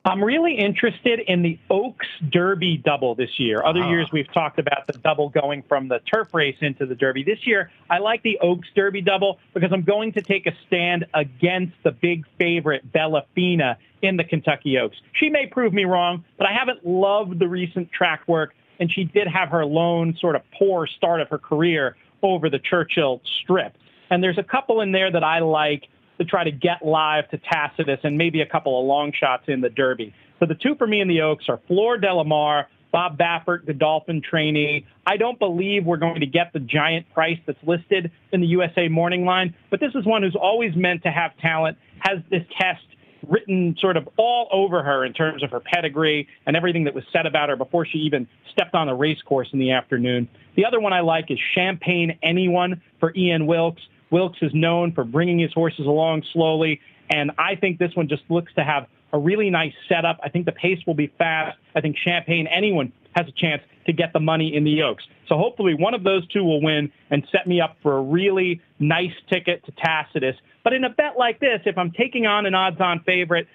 [0.06, 3.62] I'm really interested in the Oaks Derby double this year.
[3.64, 3.90] Other Ah.
[3.90, 7.24] years we've talked about the double going from the turf race into the Derby.
[7.24, 11.06] This year I like the Oaks Derby double because I'm going to take a stand
[11.14, 14.96] against the big favorite Bella Fina in the Kentucky Oaks.
[15.12, 19.04] She may prove me wrong, but I haven't loved the recent track work, and she
[19.04, 23.78] did have her lone sort of poor start of her career over the Churchill Strip.
[24.10, 27.38] And there's a couple in there that I like to try to get live to
[27.38, 30.14] Tacitus and maybe a couple of long shots in the Derby.
[30.40, 33.66] So the two for me in the Oaks are Flor de La Mar, Bob Baffert,
[33.66, 34.86] Godolphin trainee.
[35.06, 38.88] I don't believe we're going to get the giant price that's listed in the USA
[38.88, 42.82] morning line, but this is one who's always meant to have talent, has this test
[43.28, 47.04] written sort of all over her in terms of her pedigree and everything that was
[47.12, 50.28] said about her before she even stepped on the race course in the afternoon.
[50.56, 53.82] The other one I like is Champagne Anyone for Ian Wilkes.
[54.12, 58.24] Wilkes is known for bringing his horses along slowly, and I think this one just
[58.30, 60.20] looks to have a really nice setup.
[60.24, 61.58] I think the pace will be fast.
[61.76, 65.04] I think Champagne Anyone has a chance to get the money in the Oaks.
[65.28, 68.62] So hopefully one of those two will win and set me up for a really
[68.78, 70.36] nice ticket to Tacitus.
[70.64, 73.48] But in a bet like this, if I'm taking on an odds-on favorite,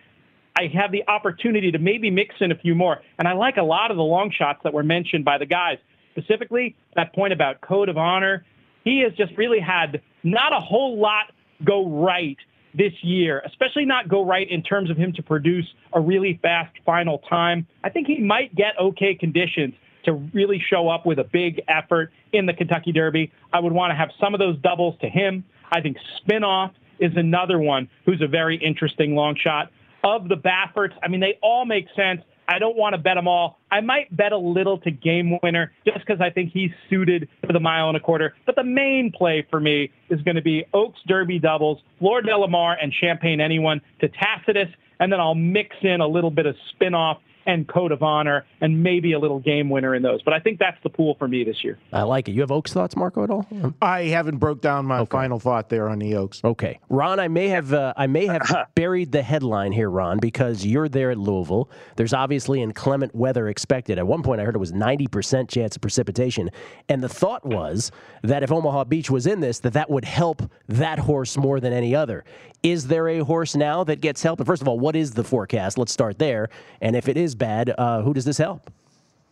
[0.57, 3.03] I have the opportunity to maybe mix in a few more.
[3.19, 5.79] And I like a lot of the long shots that were mentioned by the guys,
[6.13, 8.45] specifically that point about code of honor.
[8.85, 11.33] He has just really had not a whole lot
[11.65, 12.37] go right
[12.75, 16.75] this year, especially not go right in terms of him to produce a really fast
[16.85, 17.67] final time.
[17.85, 22.13] I think he might get okay conditions to really show up with a big effort
[22.33, 23.33] in the Kentucky Derby.
[23.53, 25.45] I would want to have some of those doubles to him.
[25.73, 29.71] I think Spinoff is another one who's a very interesting long shot.
[30.03, 32.21] Of the Bafferts, I mean, they all make sense.
[32.49, 33.59] I don't want to bet them all.
[33.71, 37.53] I might bet a little to game winner just because I think he's suited for
[37.53, 38.35] the mile and a quarter.
[38.47, 42.37] But the main play for me is going to be Oaks Derby doubles, Flor de
[42.37, 44.69] La Mar and Champagne Anyone to Tacitus,
[45.01, 48.83] and then I'll mix in a little bit of spin-off and Code of Honor and
[48.83, 50.23] maybe a little game winner in those.
[50.23, 51.79] But I think that's the pool for me this year.
[51.93, 52.33] I like it.
[52.33, 53.47] You have Oaks thoughts, Marco, at all?
[53.81, 56.41] I haven't broke down my final thought there on the Oaks.
[56.45, 58.43] Okay, Ron, I may have uh, I may have
[58.75, 61.71] buried the headline here, Ron, because you're there at Louisville.
[61.97, 63.99] There's obviously inclement weather expected.
[63.99, 66.51] At one point, I heard it was 90% chance of precipitation,
[66.89, 67.91] and the thought was
[68.23, 71.73] that if Omaha Beach was in this, that that would help that horse more than
[71.73, 72.25] any other.
[72.65, 74.41] Is there a horse now that gets help?
[74.41, 75.77] And first of all, what is the forecast?
[75.77, 76.49] Let's start there.
[76.81, 78.71] And if it is bad, uh, who does this help?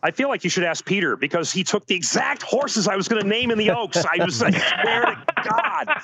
[0.03, 3.09] I feel like you should ask Peter because he took the exact horses I was
[3.09, 4.05] going to name in the Oaks.
[4.05, 6.03] I was, I swear to God,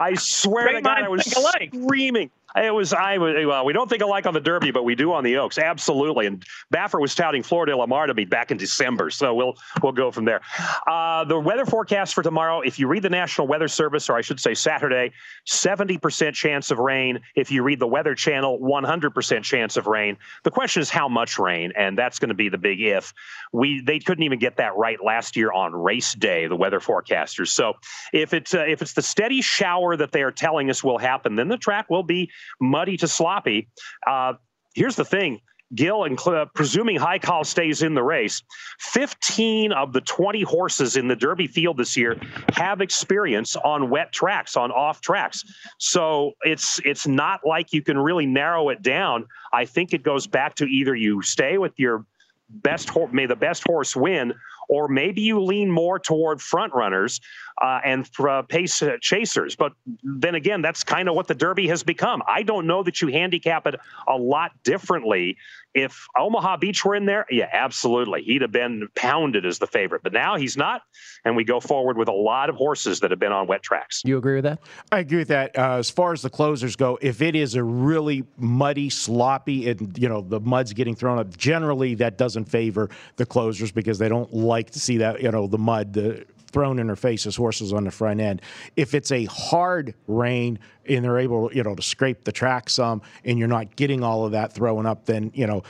[0.00, 1.70] I swear Great to God, I was think alike.
[1.74, 2.30] screaming.
[2.56, 5.24] It was I well, we don't think alike on the Derby, but we do on
[5.24, 6.26] the Oaks, absolutely.
[6.26, 9.54] And Baffert was touting Flor de La Mar to me back in December, so we'll
[9.82, 10.40] we'll go from there.
[10.86, 14.20] Uh, the weather forecast for tomorrow, if you read the National Weather Service, or I
[14.20, 15.10] should say Saturday,
[15.44, 17.18] seventy percent chance of rain.
[17.34, 20.16] If you read the Weather Channel, one hundred percent chance of rain.
[20.44, 23.12] The question is how much rain, and that's going to be the big if.
[23.52, 27.48] We they couldn't even get that right last year on race day, the weather forecasters.
[27.48, 27.74] So
[28.12, 31.34] if it's uh, if it's the steady shower that they are telling us will happen,
[31.34, 32.30] then the track will be
[32.60, 33.68] muddy to sloppy.
[34.06, 34.34] Uh,
[34.74, 35.40] here's the thing.
[35.74, 38.42] Gil, and uh, presuming High Call stays in the race,
[38.80, 42.16] 15 of the 20 horses in the Derby field this year
[42.52, 45.44] have experience on wet tracks, on off tracks.
[45.78, 49.26] So it's it's not like you can really narrow it down.
[49.52, 52.04] I think it goes back to either you stay with your
[52.48, 54.34] best horse, may the best horse win,
[54.68, 57.20] or maybe you lean more toward front runners
[57.62, 59.56] uh, and uh, pace uh, chasers.
[59.56, 59.72] But
[60.02, 62.22] then again, that's kind of what the Derby has become.
[62.26, 63.76] I don't know that you handicap it
[64.08, 65.36] a lot differently.
[65.74, 70.04] If Omaha Beach were in there, yeah, absolutely, he'd have been pounded as the favorite.
[70.04, 70.82] But now he's not,
[71.24, 74.02] and we go forward with a lot of horses that have been on wet tracks.
[74.04, 74.60] You agree with that?
[74.92, 75.58] I agree with that.
[75.58, 79.98] Uh, as far as the closers go, if it is a really muddy, sloppy, and
[79.98, 84.08] you know the mud's getting thrown up, generally that doesn't favor the closers because they
[84.08, 87.36] don't like to see that you know the mud the, thrown in their face as
[87.36, 88.40] horses on the front end.
[88.76, 93.02] If it's a hard rain and they're able you know to scrape the track some,
[93.24, 95.62] and you're not getting all of that thrown up, then you know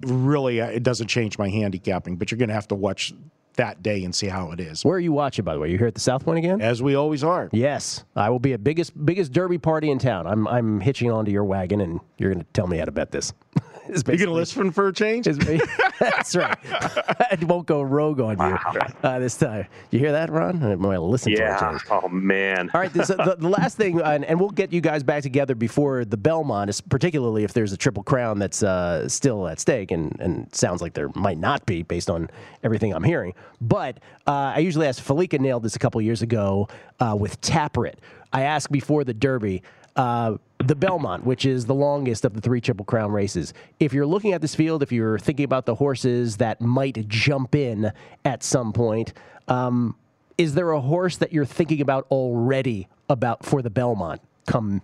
[0.00, 2.16] really uh, it doesn't change my handicapping.
[2.16, 3.12] But you're going to have to watch
[3.56, 4.84] that day and see how it is.
[4.84, 5.70] Where are you watching, by the way?
[5.70, 6.60] You here at the South Point again?
[6.60, 7.50] As we always are.
[7.52, 10.26] Yes, I will be at biggest biggest Derby party in town.
[10.26, 13.10] I'm I'm hitching onto your wagon, and you're going to tell me how to bet
[13.10, 13.32] this.
[13.88, 15.26] You going to listen for a change?
[15.98, 16.56] That's right.
[16.64, 18.58] I won't go rogue on you
[19.02, 19.66] uh, this time.
[19.90, 20.62] You hear that, Ron?
[20.62, 21.56] I'm going to listen to Yeah.
[21.56, 21.82] a change.
[21.90, 22.70] Oh man.
[22.74, 22.92] All right.
[22.92, 26.04] This, uh, the, the last thing, and, and we'll get you guys back together before
[26.04, 30.16] the Belmont, is particularly if there's a triple crown that's uh, still at stake, and,
[30.20, 32.30] and sounds like there might not be based on
[32.62, 33.34] everything I'm hearing.
[33.60, 36.68] But uh, I usually ask, Felica nailed this a couple years ago
[37.00, 37.94] uh, with Tapwrit.
[38.32, 39.62] I asked before the Derby.
[39.94, 43.52] Uh, the Belmont, which is the longest of the three Triple Crown races.
[43.80, 47.54] If you're looking at this field, if you're thinking about the horses that might jump
[47.54, 47.92] in
[48.24, 49.12] at some point,
[49.48, 49.96] um,
[50.38, 54.82] is there a horse that you're thinking about already about for the Belmont come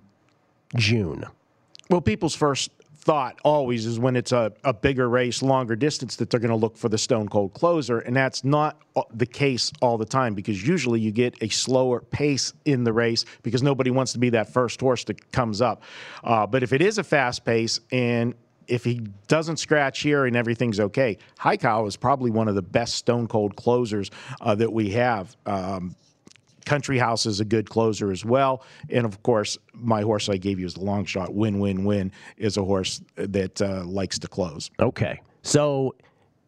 [0.77, 1.25] June?
[1.91, 6.31] Well, people's first thought always is when it's a, a bigger race, longer distance, that
[6.31, 8.01] they're going to look for the stone cold closer.
[8.01, 8.83] And that's not
[9.15, 13.25] the case all the time because usually you get a slower pace in the race
[13.43, 15.83] because nobody wants to be that first horse that comes up.
[16.25, 18.35] Uh, but if it is a fast pace and
[18.67, 22.97] if he doesn't scratch here and everything's okay, Cow is probably one of the best
[22.97, 25.35] stone cold closers uh, that we have.
[25.47, 25.97] Um,
[26.69, 28.63] Country House is a good closer as well.
[28.91, 31.35] And of course, my horse I gave you is the long shot.
[31.35, 34.71] Win, win, win is a horse that uh, likes to close.
[34.79, 35.21] Okay.
[35.43, 35.95] So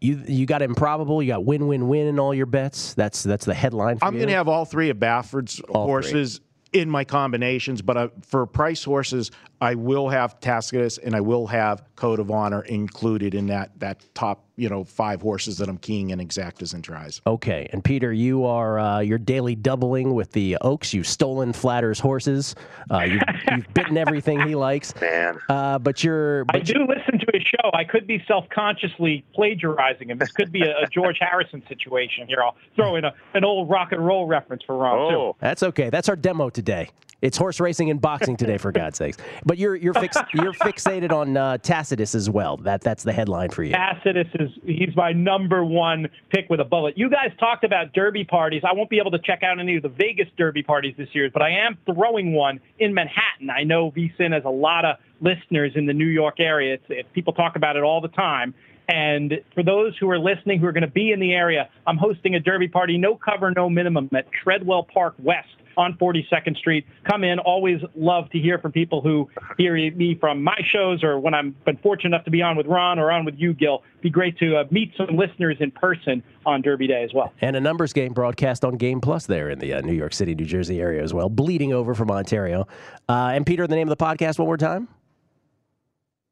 [0.00, 2.92] you you got improbable, you got win, win, win in all your bets.
[2.94, 3.98] That's that's the headline.
[4.02, 6.38] I'm going to have all three of Baffert's all horses.
[6.38, 11.20] Three in my combinations, but uh, for price horses, I will have Tacitus and I
[11.20, 15.68] will have Code of Honor included in that that top you know five horses that
[15.68, 17.20] I'm keying in exactas and tries.
[17.26, 20.94] Okay, and Peter, you are uh, you're daily doubling with the Oaks.
[20.94, 22.54] You've stolen Flatter's horses.
[22.90, 24.98] Uh, you've, you've, bitten everything he likes.
[25.00, 26.44] Man, uh, but you're.
[26.46, 27.70] But I do listen to his show.
[27.74, 30.18] I could be self-consciously plagiarizing him.
[30.18, 32.42] This could be a, a George Harrison situation here.
[32.42, 35.10] I'll throw in a, an old rock and roll reference for Ron oh.
[35.10, 35.36] too.
[35.40, 35.90] That's okay.
[35.90, 36.88] That's our demo today.
[37.22, 39.18] It's horse racing and boxing today, for God's sakes.
[39.44, 42.56] But you're you're fix, you're fixated on uh, Tacitus as well.
[42.58, 43.72] That that's the headline for you.
[43.72, 46.96] Tacitus is he's my number one pick with a bullet.
[46.96, 48.62] You guys talked about Derby parties.
[48.68, 51.30] I won't be able to check out any of the Vegas Derby parties this year,
[51.32, 53.50] but I am throwing one in Manhattan.
[53.50, 56.74] I know VSIN has a lot of listeners in the New York area.
[56.74, 58.54] It's, it, people talk about it all the time.
[58.88, 61.96] And for those who are listening who are going to be in the area, I'm
[61.96, 66.86] hosting a Derby party, no cover, no minimum at Treadwell Park West on 42nd Street.
[67.04, 67.38] Come in.
[67.38, 71.64] Always love to hear from people who hear me from my shows or when I've
[71.64, 73.82] been fortunate enough to be on with Ron or on with you, Gil.
[74.00, 77.32] Be great to uh, meet some listeners in person on Derby Day as well.
[77.40, 80.34] And a numbers game broadcast on Game Plus there in the uh, New York City,
[80.34, 82.66] New Jersey area as well, bleeding over from Ontario.
[83.08, 84.88] Uh, and Peter, the name of the podcast one more time.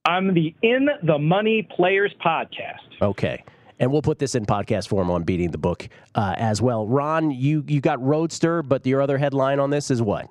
[0.04, 3.02] I'm the In the Money Players podcast.
[3.02, 3.44] Okay
[3.78, 6.86] and we'll put this in podcast form on beating the book uh, as well.
[6.86, 10.28] Ron, you you got Roadster, but your other headline on this is what?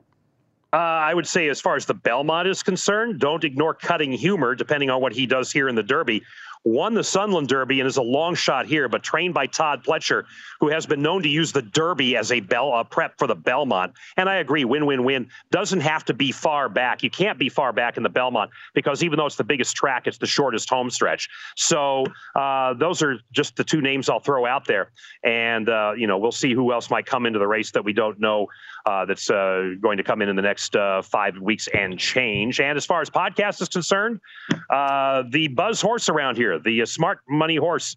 [0.73, 4.53] Uh, I would say, as far as the Belmont is concerned, don't ignore cutting humor,
[4.53, 6.23] depending on what he does here in the Derby
[6.67, 10.23] won the Sunland Derby and is a long shot here, but trained by Todd Pletcher,
[10.59, 13.35] who has been known to use the Derby as a bell a prep for the
[13.35, 13.93] Belmont.
[14.17, 17.03] And I agree, win win win doesn't have to be far back.
[17.03, 20.07] You can't be far back in the Belmont because even though it's the biggest track,
[20.07, 21.29] it's the shortest home stretch.
[21.55, 24.91] So uh, those are just the two names I'll throw out there,
[25.23, 27.93] and uh, you know we'll see who else might come into the race that we
[27.93, 28.47] don't know
[28.85, 32.59] uh, that's uh, going to come in in the next uh, five weeks and change.
[32.59, 34.19] And as far as podcast is concerned,
[34.69, 37.95] uh, the buzz horse around here, the uh, smart money horse,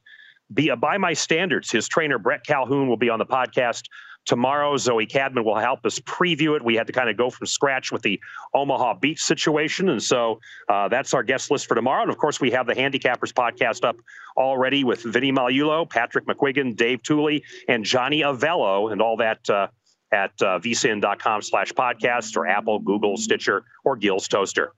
[0.53, 1.71] be by my standards.
[1.71, 3.85] His trainer Bret Calhoun will be on the podcast
[4.27, 4.77] tomorrow.
[4.77, 6.65] Zoe Cadman will help us preview it.
[6.65, 8.21] We had to kind of go from scratch with the
[8.55, 9.89] Omaha Beach situation.
[9.89, 12.03] And so uh, that's our guest list for tomorrow.
[12.03, 13.97] And of course, we have the Handicappers podcast up
[14.37, 19.69] already with Vinny Magliulo, Patrick McQuiggan, Dave Tuley, and Johnny Avello, and all that uh,
[20.13, 24.73] at uh, vsin.com slash podcast or Apple, Google, Stitcher, or Gil's Toaster.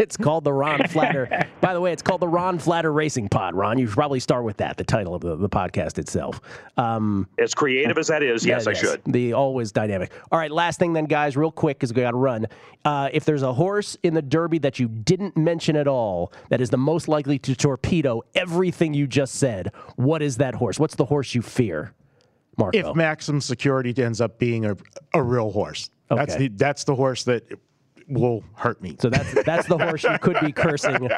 [0.00, 1.46] It's called the Ron Flatter.
[1.60, 3.54] By the way, it's called the Ron Flatter Racing Pod.
[3.54, 6.40] Ron, you should probably start with that, the title of the, the podcast itself.
[6.76, 9.02] Um, as creative as that is, yes, I should.
[9.06, 10.12] The always dynamic.
[10.32, 12.46] All right, last thing then, guys, real quick, because we got to run.
[12.84, 16.62] Uh, if there's a horse in the Derby that you didn't mention at all that
[16.62, 20.78] is the most likely to torpedo everything you just said, what is that horse?
[20.78, 21.92] What's the horse you fear?
[22.56, 22.78] Marco.
[22.78, 24.76] If Maximum Security ends up being a,
[25.14, 26.18] a real horse, okay.
[26.18, 27.44] that's the that's the horse that
[28.10, 28.96] will hurt me.
[28.98, 31.08] So that's that's the horse you could be cursing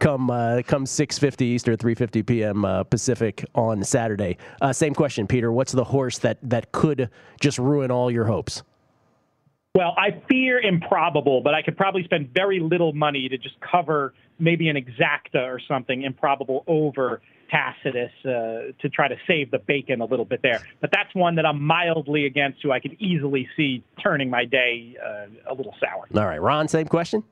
[0.00, 2.64] come uh, come 6:50 Eastern, 3:50 p.m.
[2.64, 4.36] Uh, Pacific on Saturday.
[4.60, 5.50] Uh, same question, Peter.
[5.50, 7.10] What's the horse that that could
[7.40, 8.62] just ruin all your hopes?
[9.74, 14.14] Well, I fear improbable, but I could probably spend very little money to just cover
[14.38, 20.00] maybe an exacta or something improbable over Tacitus uh, to try to save the bacon
[20.00, 20.62] a little bit there.
[20.80, 24.96] But that's one that I'm mildly against, who I could easily see turning my day
[25.04, 26.06] uh, a little sour.
[26.14, 27.22] All right, Ron, same question.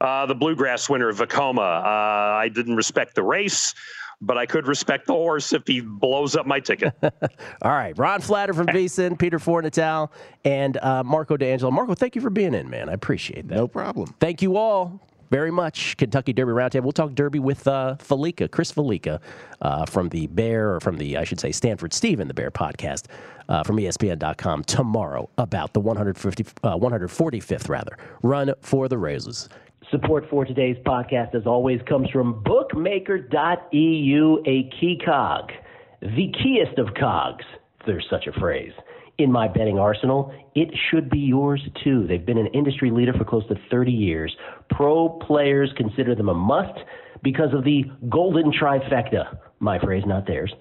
[0.00, 1.58] Uh, the bluegrass winner, Vekoma.
[1.58, 3.74] Uh, I didn't respect the race,
[4.20, 6.92] but I could respect the horse if he blows up my ticket.
[7.02, 10.10] all right, Ron Flatter from VSIN, Peter Fornatale,
[10.44, 11.70] and uh, Marco D'Angelo.
[11.70, 12.88] Marco, thank you for being in, man.
[12.90, 13.54] I appreciate that.
[13.54, 14.14] No problem.
[14.20, 15.96] Thank you all very much.
[15.96, 16.84] Kentucky Derby Roundtable.
[16.84, 19.20] We'll talk Derby with uh, Fallica, Chris Fallica,
[19.60, 23.06] uh, from the Bear, or from the, I should say, Stanford Steamer, the Bear podcast
[23.48, 29.48] uh, from ESPN.com tomorrow about the 150, uh, 145th rather run for the Roses.
[29.90, 35.52] Support for today's podcast, as always, comes from bookmaker.eu, a key cog,
[36.00, 37.44] the keyest of cogs,
[37.86, 38.72] there's such a phrase.
[39.18, 42.06] In my betting arsenal, it should be yours too.
[42.06, 44.34] They've been an industry leader for close to 30 years.
[44.70, 46.78] Pro players consider them a must
[47.22, 49.38] because of the golden trifecta.
[49.58, 50.52] My phrase, not theirs.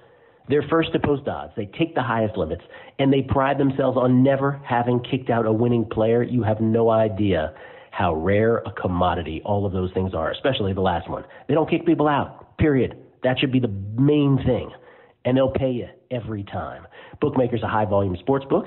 [0.48, 1.54] They're first to post odds.
[1.58, 2.62] They take the highest limits,
[3.00, 6.24] and they pride themselves on never having kicked out a winning player.
[6.24, 7.54] You have no idea
[7.92, 11.24] how rare a commodity all of those things are, especially the last one.
[11.48, 12.98] They don't kick people out, period.
[13.24, 14.72] That should be the main thing.
[15.24, 16.86] And they'll pay you every time.
[17.22, 18.66] Bookmaker's a high volume sports book.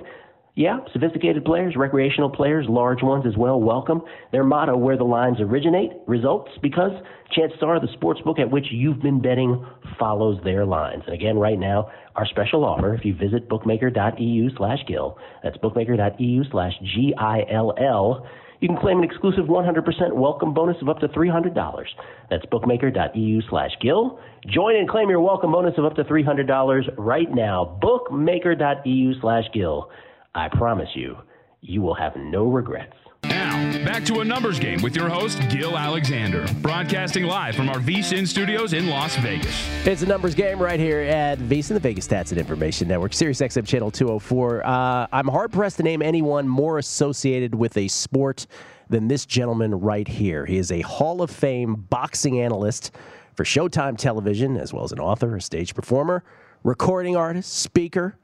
[0.59, 4.03] Yeah, sophisticated players, recreational players, large ones as well, welcome.
[4.33, 6.91] Their motto, where the lines originate, results, because
[7.31, 9.65] chances are the sports book at which you've been betting
[10.01, 11.05] follows their lines.
[11.07, 16.43] And again, right now, our special offer, if you visit bookmaker.eu slash Gill, that's bookmaker.eu
[16.51, 18.27] slash G-I-L-L,
[18.61, 21.85] you can claim an exclusive 100% welcome bonus of up to $300.
[22.31, 24.19] That's bookmaker.eu slash Gill.
[24.49, 27.79] Join and claim your welcome bonus of up to $300 right now.
[27.81, 29.91] Bookmaker.eu slash Gill.
[30.35, 31.17] I promise you,
[31.61, 32.95] you will have no regrets.
[33.25, 37.79] Now, back to a numbers game with your host, Gil Alexander, broadcasting live from our
[37.79, 39.69] VSIN studios in Las Vegas.
[39.87, 43.41] It's a numbers game right here at VSIN, the Vegas Stats and Information Network, Sirius
[43.41, 44.65] XM Channel 204.
[44.65, 48.47] Uh, I'm hard pressed to name anyone more associated with a sport
[48.89, 50.47] than this gentleman right here.
[50.47, 52.93] He is a Hall of Fame boxing analyst
[53.35, 56.25] for Showtime Television, as well as an author, a stage performer,
[56.65, 58.17] recording artist, speaker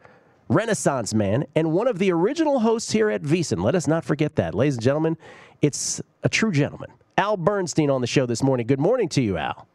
[0.48, 3.62] Renaissance man, and one of the original hosts here at VSIN.
[3.62, 4.54] Let us not forget that.
[4.54, 5.16] Ladies and gentlemen,
[5.62, 6.90] it's a true gentleman.
[7.16, 8.66] Al Bernstein on the show this morning.
[8.66, 9.66] Good morning to you, Al.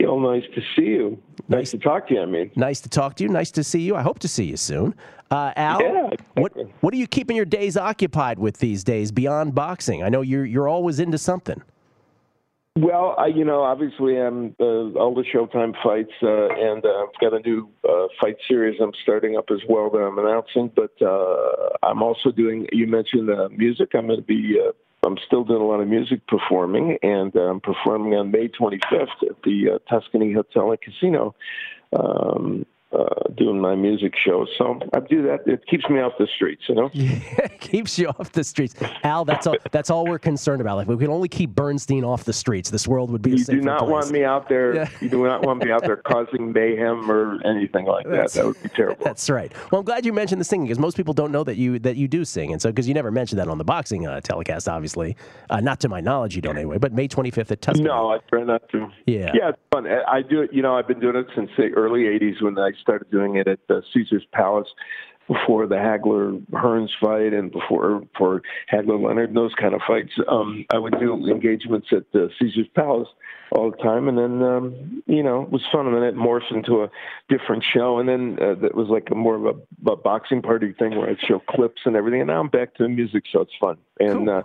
[0.00, 1.22] Yo, nice to see you.
[1.48, 2.50] Nice, nice to talk to you, I mean.
[2.56, 3.30] Nice to talk to you.
[3.30, 3.94] Nice to see you.
[3.94, 4.94] I hope to see you soon.
[5.30, 6.42] Uh, Al, yeah, exactly.
[6.42, 10.02] what, what are you keeping your days occupied with these days beyond boxing?
[10.02, 11.62] I know you're, you're always into something.
[12.76, 17.20] Well, I, you know, obviously, I'm uh, all the Showtime fights, uh, and uh, I've
[17.20, 20.72] got a new uh, fight series I'm starting up as well that I'm announcing.
[20.74, 22.66] But uh, I'm also doing.
[22.72, 23.90] You mentioned uh, music.
[23.94, 24.58] I'm going to be.
[24.60, 24.72] Uh,
[25.06, 29.22] I'm still doing a lot of music performing, and uh, I'm performing on May 25th
[29.22, 31.36] at the uh, Tuscany Hotel and Casino.
[31.96, 34.46] Um, uh, doing my music show.
[34.56, 35.46] So I do that.
[35.46, 36.90] It keeps me off the streets, you know.
[37.04, 39.24] Yeah, keeps you off the streets, Al.
[39.24, 39.56] That's all.
[39.72, 40.76] That's all we're concerned about.
[40.76, 43.32] Like we could only keep Bernstein off the streets, this world would be.
[43.32, 43.90] You do not place.
[43.90, 44.74] want me out there.
[44.74, 44.88] Yeah.
[45.00, 48.32] You do not want me out there causing mayhem or anything like that.
[48.32, 49.04] That would be terrible.
[49.04, 49.52] That's right.
[49.70, 51.96] Well, I'm glad you mentioned the singing because most people don't know that you that
[51.96, 54.68] you do sing, and so because you never mentioned that on the boxing uh, telecast,
[54.68, 55.16] obviously,
[55.50, 56.78] uh, not to my knowledge, you don't anyway.
[56.78, 57.88] But May 25th at Tuscany.
[57.88, 58.90] No, I try not to.
[59.06, 59.32] Yeah.
[59.34, 59.86] Yeah, it's fun.
[59.86, 60.52] I do it.
[60.52, 63.48] You know, I've been doing it since the early '80s when I started doing it
[63.48, 64.68] at the Caesar's Palace
[65.26, 70.12] before the Hagler Hearns fight and before for Hagler Leonard and those kind of fights.
[70.28, 73.08] Um, I would do engagements at the Caesar's Palace
[73.50, 75.86] all the time, and then um, you know it was fun.
[75.86, 76.90] And then it morphed into a
[77.28, 80.74] different show, and then uh, that was like a more of a, a boxing party
[80.78, 82.20] thing where I'd show clips and everything.
[82.20, 84.44] And now I'm back to the music, so it's fun, and cool.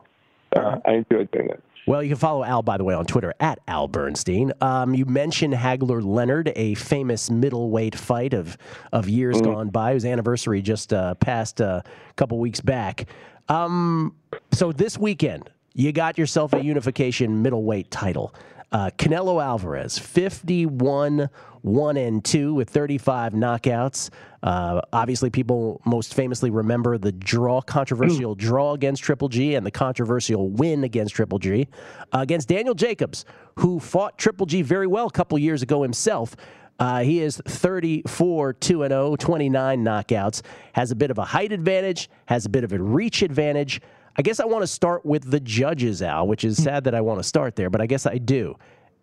[0.55, 1.63] uh, uh, I enjoy doing it.
[1.89, 4.53] Well, you can follow Al, by the way, on Twitter at Al Bernstein.
[4.61, 8.59] Um, you mentioned Hagler Leonard, a famous middleweight fight of,
[8.93, 13.07] of years mm gone by, whose anniversary just uh, passed uh, a couple weeks back.
[13.47, 14.15] Um,
[14.51, 18.35] so this weekend, you got yourself a unification middleweight title.
[18.71, 21.29] Uh, Canelo Alvarez, 51
[21.61, 24.09] 1 and 2 with 35 knockouts.
[24.41, 29.71] Uh, obviously, people most famously remember the draw, controversial draw against Triple G and the
[29.71, 31.67] controversial win against Triple G
[32.13, 36.35] uh, against Daniel Jacobs, who fought Triple G very well a couple years ago himself.
[36.79, 40.41] Uh, he is 34 2 0, 29 knockouts,
[40.73, 43.81] has a bit of a height advantage, has a bit of a reach advantage.
[44.19, 46.99] I guess I want to start with the judges, Al, which is sad that I
[46.99, 48.53] want to start there, but I guess I do.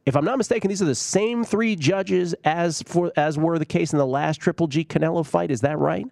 [0.04, 3.64] If I'm not mistaken, these are the same three judges as for as were the
[3.64, 5.50] case in the last Triple G Canelo fight.
[5.50, 6.04] Is that right?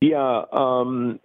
[0.00, 1.20] Yeah, um,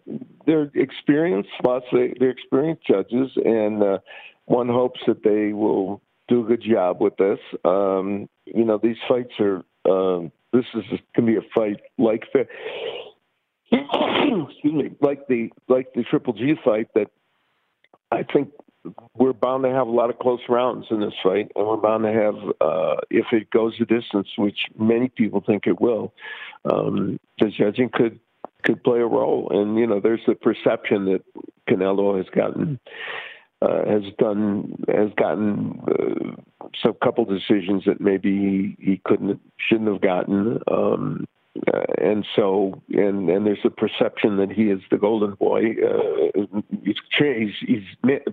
[0.46, 3.98] they're experienced, lots of they're experienced judges, and uh,
[4.46, 7.40] one hopes that they will do a good job with this.
[7.66, 9.64] Um, you know, these fights are.
[9.90, 10.84] Um, this is
[11.16, 12.24] can be a fight like
[14.50, 17.08] excuse me, like the like the Triple G fight that
[18.12, 18.50] I think
[19.16, 22.04] we're bound to have a lot of close rounds in this fight, and we're bound
[22.04, 26.14] to have, uh, if it goes the distance, which many people think it will,
[26.66, 28.20] um, the judging could
[28.64, 29.50] could play a role.
[29.52, 31.24] And you know, there's the perception that
[31.70, 32.80] Canelo has gotten
[33.62, 36.42] uh, has done has gotten uh,
[36.84, 40.60] some couple decisions that maybe he, he couldn't shouldn't have gotten.
[40.70, 41.28] Um,
[41.74, 45.76] uh, and so and and there's a perception that he is the golden boy.
[45.86, 46.46] Uh,
[46.84, 47.84] he's, he's he's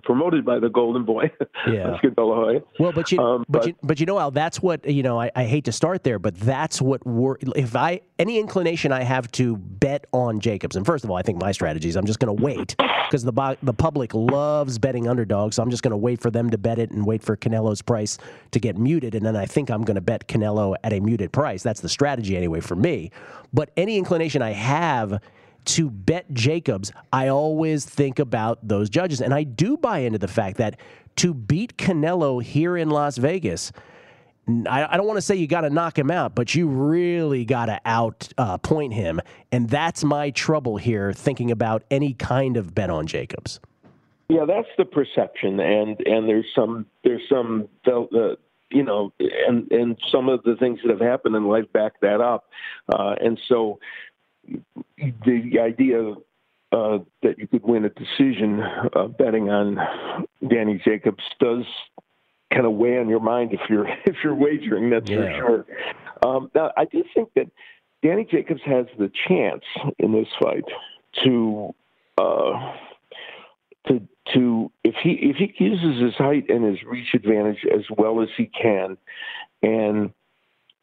[0.03, 1.31] promoted by the golden boy.
[1.69, 1.91] Yeah.
[1.91, 2.61] Oscar De La Hoya.
[2.79, 5.19] Well, but you, Um, but, but- you, but you know, Al, that's what you know.
[5.19, 9.03] I, I hate to start there, but that's what wor- if I any inclination I
[9.03, 10.75] have to bet on Jacobs.
[10.77, 12.75] And first of all, I think my strategy is I'm just going to wait
[13.09, 15.57] because the the public loves betting underdogs.
[15.57, 17.81] So I'm just going to wait for them to bet it and wait for Canelo's
[17.81, 18.17] price
[18.51, 21.31] to get muted, and then I think I'm going to bet Canelo at a muted
[21.33, 21.61] price.
[21.61, 23.11] That's the strategy anyway for me.
[23.53, 25.21] But any inclination I have
[25.65, 29.21] to bet Jacobs, I always think about those judges.
[29.21, 30.79] And I do buy into the fact that
[31.17, 33.71] to beat Canelo here in Las Vegas,
[34.67, 37.67] I, don't want to say you got to knock him out, but you really got
[37.67, 39.21] to out uh, point him.
[39.51, 43.59] And that's my trouble here thinking about any kind of bet on Jacobs.
[44.29, 48.35] Yeah, that's the perception, and and there's some there's some uh,
[48.69, 52.21] you know, and and some of the things that have happened in life back that
[52.21, 52.47] up,
[52.93, 53.79] uh, and so
[54.45, 56.13] the idea
[56.71, 59.77] uh, that you could win a decision uh, betting on
[60.47, 61.63] Danny Jacobs does
[62.53, 64.89] kind of weigh on your mind if you're if you're wagering.
[64.89, 65.65] That's for sure.
[66.25, 67.47] Um, now, I do think that
[68.03, 69.63] Danny Jacobs has the chance
[69.97, 70.65] in this fight
[71.23, 71.73] to
[72.17, 72.75] uh,
[73.87, 78.21] to to if he if he uses his height and his reach advantage as well
[78.21, 78.97] as he can,
[79.63, 80.11] and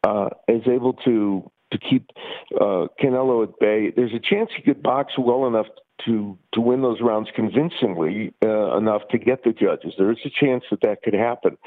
[0.03, 2.09] uh, is able to to keep
[2.55, 5.67] uh, Canelo at bay, there's a chance he could box well enough
[6.05, 9.93] to to win those rounds convincingly uh, enough to get the judges.
[9.97, 11.57] There is a chance that that could happen.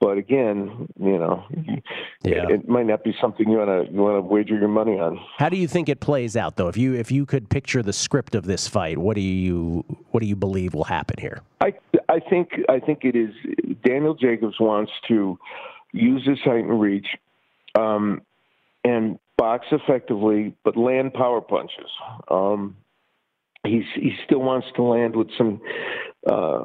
[0.00, 1.44] But again, you know,
[2.24, 2.48] Yeah.
[2.48, 5.20] it might not be something you want to you want to wager your money on.
[5.38, 6.68] How do you think it plays out, though?
[6.68, 10.20] If you if you could picture the script of this fight, what do you what
[10.20, 11.42] do you believe will happen here?
[11.60, 11.74] I
[12.08, 13.30] I think I think it is
[13.84, 15.38] Daniel Jacobs wants to
[15.92, 17.06] use his height and reach,
[17.76, 18.22] um,
[18.84, 21.90] and box effectively, but land power punches.
[22.30, 22.76] Um,
[23.66, 25.60] he's he still wants to land with some
[26.30, 26.62] uh,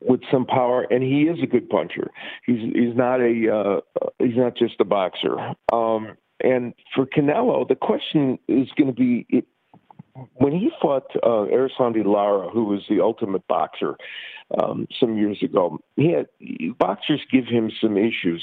[0.00, 2.10] with some power, and he is a good puncher.
[2.46, 3.80] He's he's not a uh,
[4.18, 5.36] he's not just a boxer.
[5.70, 9.26] Um, and for Canelo, the question is going to be.
[10.34, 13.96] When he fought uh, Erislandy Lara, who was the ultimate boxer
[14.56, 16.28] um, some years ago, he had
[16.78, 18.42] boxers give him some issues.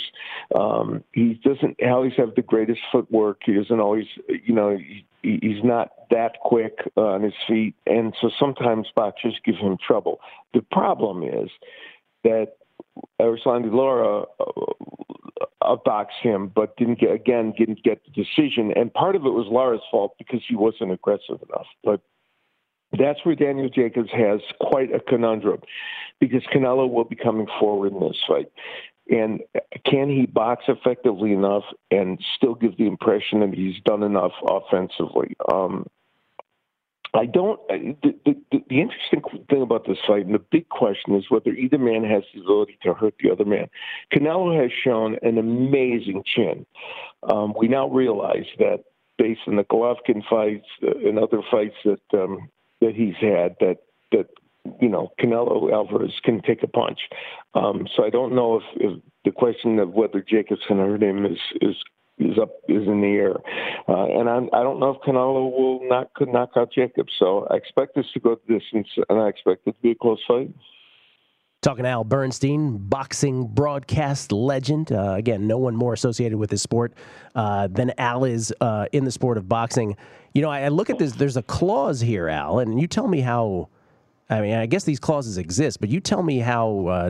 [0.53, 3.41] Um, he doesn't always have the greatest footwork.
[3.45, 8.13] He doesn't always, you know, he, he's not that quick uh, on his feet, and
[8.19, 10.19] so sometimes boxers give him trouble.
[10.53, 11.49] The problem is
[12.25, 12.57] that
[13.21, 14.73] Erislandy Lara uh,
[15.63, 18.71] outboxed him, but didn't get again didn't get the decision.
[18.75, 21.67] And part of it was Lara's fault because he wasn't aggressive enough.
[21.83, 22.01] But
[22.97, 25.61] that's where Daniel Jacobs has quite a conundrum
[26.19, 28.51] because Canelo will be coming forward in this fight.
[29.09, 29.41] And
[29.85, 35.35] can he box effectively enough and still give the impression that he's done enough offensively?
[35.51, 35.85] Um,
[37.13, 37.59] I don't.
[37.67, 41.77] The, the, the, interesting thing about this fight, and the big question, is whether either
[41.77, 43.67] man has the ability to hurt the other man.
[44.13, 46.65] Canelo has shown an amazing chin.
[47.23, 48.85] Um, we now realize that
[49.17, 52.49] based on the Golovkin fights uh, and other fights that um,
[52.79, 53.79] that he's had, that
[54.13, 54.27] that
[54.79, 56.99] you know Canelo Alvarez can take a punch.
[57.53, 61.25] Um, so I don't know if, if the question of whether Jacobs can hurt him
[61.25, 61.75] is is
[62.21, 63.35] is up is in the air,
[63.87, 67.11] uh, and I'm, I don't know if Canelo will not could knock out Jacobs.
[67.19, 69.95] So I expect this to go the distance, and I expect it to be a
[69.95, 70.53] close fight.
[71.61, 74.91] Talking Al Bernstein, boxing broadcast legend.
[74.91, 76.93] Uh, again, no one more associated with this sport
[77.35, 79.95] uh, than Al is uh, in the sport of boxing.
[80.33, 81.11] You know, I, I look at this.
[81.11, 83.69] There's a clause here, Al, and you tell me how.
[84.27, 87.09] I mean, I guess these clauses exist, but you tell me how uh,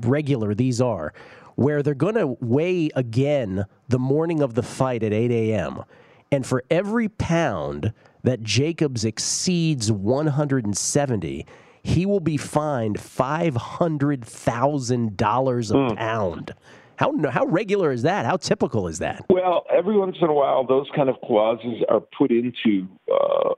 [0.00, 1.14] regular these are,
[1.58, 5.82] where they're going to weigh again the morning of the fight at 8 a.m.
[6.30, 7.92] And for every pound
[8.22, 11.44] that Jacobs exceeds 170,
[11.82, 16.54] he will be fined $500,000 a pound.
[16.94, 18.24] How, how regular is that?
[18.24, 19.26] How typical is that?
[19.28, 23.54] Well, every once in a while, those kind of clauses are put into uh,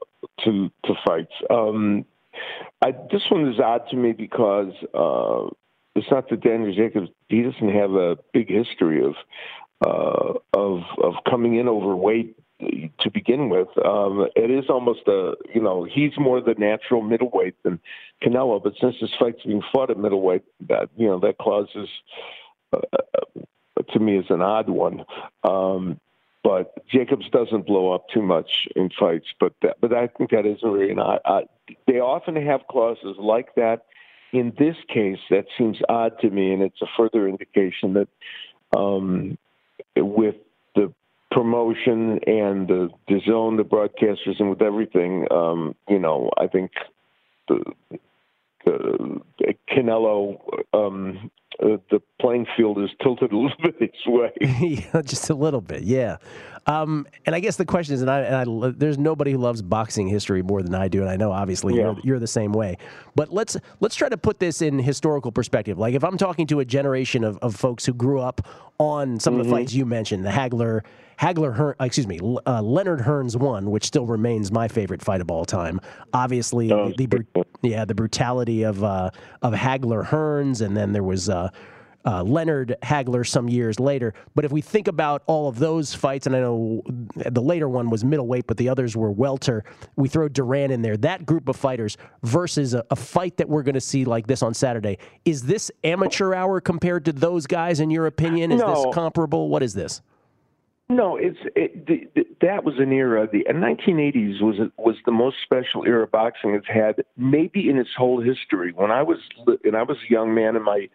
[0.46, 1.34] to to fights.
[1.50, 2.06] Um,
[2.82, 5.50] I, this one is odd to me because uh,
[5.94, 9.14] it's not that Daniel Jacobs he doesn't have a big history of
[9.84, 12.36] uh, of of coming in overweight
[12.98, 13.68] to begin with.
[13.84, 17.80] Um, it is almost a you know he's more the natural middleweight than
[18.22, 21.88] Canelo, but since this fight's being fought at middleweight, that you know that clause is
[22.72, 25.04] uh, to me is an odd one.
[25.44, 26.00] Um,
[26.42, 30.46] but Jacobs doesn't blow up too much in fights, but that, but I think that
[30.46, 31.20] is very odd.
[31.24, 31.40] Uh,
[31.86, 33.84] they often have clauses like that.
[34.32, 38.08] In this case, that seems odd to me, and it's a further indication that
[38.76, 39.36] um,
[39.96, 40.36] with
[40.74, 40.92] the
[41.30, 46.70] promotion and the the DAZN, the broadcasters, and with everything, um, you know, I think
[47.48, 47.64] the,
[48.64, 49.20] the
[49.68, 50.38] Canelo,
[50.72, 51.30] um,
[51.62, 54.30] uh, the playing field is tilted a little bit its way.
[54.92, 56.16] yeah, just a little bit, yeah.
[56.66, 59.62] Um, and I guess the question is, and, I, and I, there's nobody who loves
[59.62, 61.82] boxing history more than I do, and I know obviously yeah.
[61.82, 62.76] you're, you're the same way.
[63.14, 65.78] But let's let's try to put this in historical perspective.
[65.78, 68.46] Like if I'm talking to a generation of, of folks who grew up
[68.78, 69.40] on some mm-hmm.
[69.40, 70.82] of the fights you mentioned, the Hagler
[71.20, 75.20] Hagler, Hearn, uh, excuse me, uh, Leonard Hearns one, which still remains my favorite fight
[75.20, 75.78] of all time.
[76.14, 79.10] Obviously, oh, the, the yeah the brutality of uh,
[79.42, 81.28] of Hagler Hearns, and then there was.
[81.28, 81.50] Uh,
[82.06, 84.14] uh, Leonard Hagler some years later.
[84.34, 86.82] But if we think about all of those fights, and I know
[87.14, 89.64] the later one was middleweight, but the others were welter,
[89.96, 90.96] we throw Duran in there.
[90.96, 94.42] That group of fighters versus a, a fight that we're going to see like this
[94.42, 94.96] on Saturday.
[95.26, 98.50] Is this amateur hour compared to those guys, in your opinion?
[98.50, 98.86] Is no.
[98.86, 99.50] this comparable?
[99.50, 100.00] What is this?
[100.90, 103.28] No, it's it, the, the, that was an era.
[103.30, 108.20] The 1980s was was the most special era boxing has had, maybe in its whole
[108.20, 108.72] history.
[108.74, 109.18] When I was
[109.62, 110.88] and I was a young man in my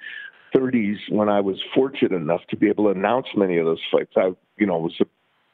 [0.53, 4.11] 30s, when I was fortunate enough to be able to announce many of those fights,
[4.17, 5.05] I you know was a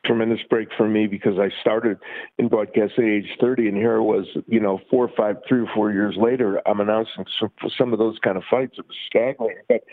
[0.05, 1.99] tremendous break for me because I started
[2.39, 5.61] in broadcast at age 30, and here it was, you know, four or five, three
[5.61, 8.73] or four years later, I'm announcing some, some of those kind of fights.
[8.79, 9.83] It was staggering, but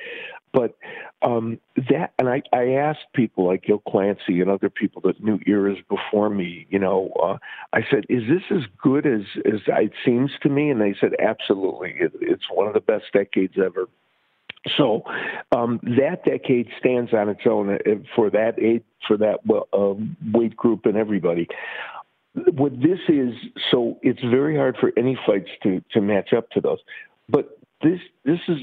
[0.53, 0.77] but
[1.23, 5.39] um, that, and I, I asked people like Gil Clancy and other people that knew
[5.47, 7.39] eras before me, you know, uh,
[7.73, 10.71] I said, is this as good as, as it seems to me?
[10.71, 11.95] And they said, absolutely.
[11.99, 13.89] It, it's one of the best decades ever.
[14.77, 15.03] So
[15.53, 17.79] um, that decade stands on its own uh,
[18.15, 19.41] for that age, for that
[19.73, 19.95] uh,
[20.33, 21.49] weight group and everybody.
[22.35, 23.35] What this is,
[23.71, 26.79] so it's very hard for any fights to to match up to those.
[27.29, 28.59] But this this is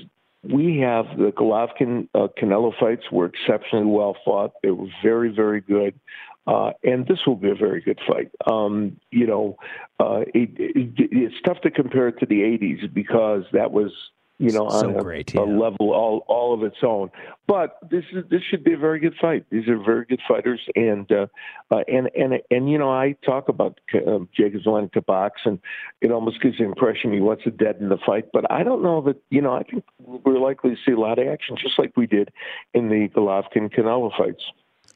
[0.51, 4.53] we have the Golovkin uh, Canelo fights were exceptionally well fought.
[4.63, 5.99] They were very very good.
[6.47, 8.29] Uh, and this will be a very good fight.
[8.45, 9.57] Um, you know,
[9.99, 13.91] uh, it, it, it's tough to compare it to the '80s because that was
[14.37, 15.41] you know, so on a, great, yeah.
[15.41, 17.09] a, level all all of its own.
[17.47, 19.45] But this is this should be a very good fight.
[19.49, 21.27] These are very good fighters, and uh,
[21.71, 24.19] uh, and and and you know, I talk about uh,
[24.65, 25.59] wanting to box, and
[26.01, 28.25] it almost gives the impression he wants to deaden the fight.
[28.33, 29.21] But I don't know that.
[29.29, 32.05] You know, I think we're likely to see a lot of action, just like we
[32.05, 32.29] did
[32.73, 34.43] in the Golovkin Canelo fights.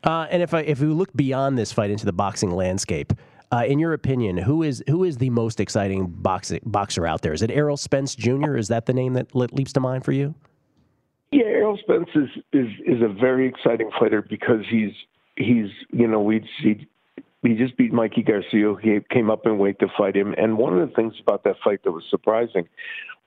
[0.04, 3.14] Uh, and if I, if we look beyond this fight into the boxing landscape,
[3.52, 7.34] uh, in your opinion, who is who is the most exciting boxing, boxer out there?
[7.34, 8.58] Is it Errol Spence Jr.?
[8.58, 10.36] Is that the name that leaps to mind for you?
[11.32, 14.92] Yeah, Errol Spence is is is a very exciting fighter because he's
[15.36, 16.88] he's you know we he
[17.42, 18.76] he just beat Mikey Garcia.
[18.82, 21.56] He came up in weight to fight him, and one of the things about that
[21.64, 22.68] fight that was surprising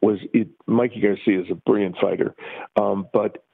[0.02, 2.34] was it, Mikey Garcia is a brilliant fighter,
[2.80, 3.44] um, but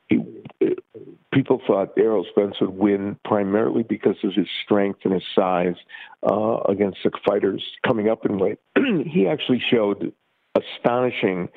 [1.33, 5.77] people thought Errol Spence would win primarily because of his strength and his size
[6.29, 8.59] uh, against the fighters coming up in weight.
[9.07, 10.13] he actually showed
[10.57, 11.49] astonishing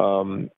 [0.00, 0.50] um,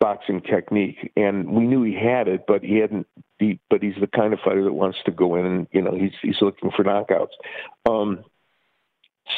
[0.00, 3.06] boxing technique, and we knew he had it, but he hadn't.
[3.38, 5.94] He, but he's the kind of fighter that wants to go in and you know
[5.94, 7.28] he's he's looking for knockouts.
[7.88, 8.24] Um,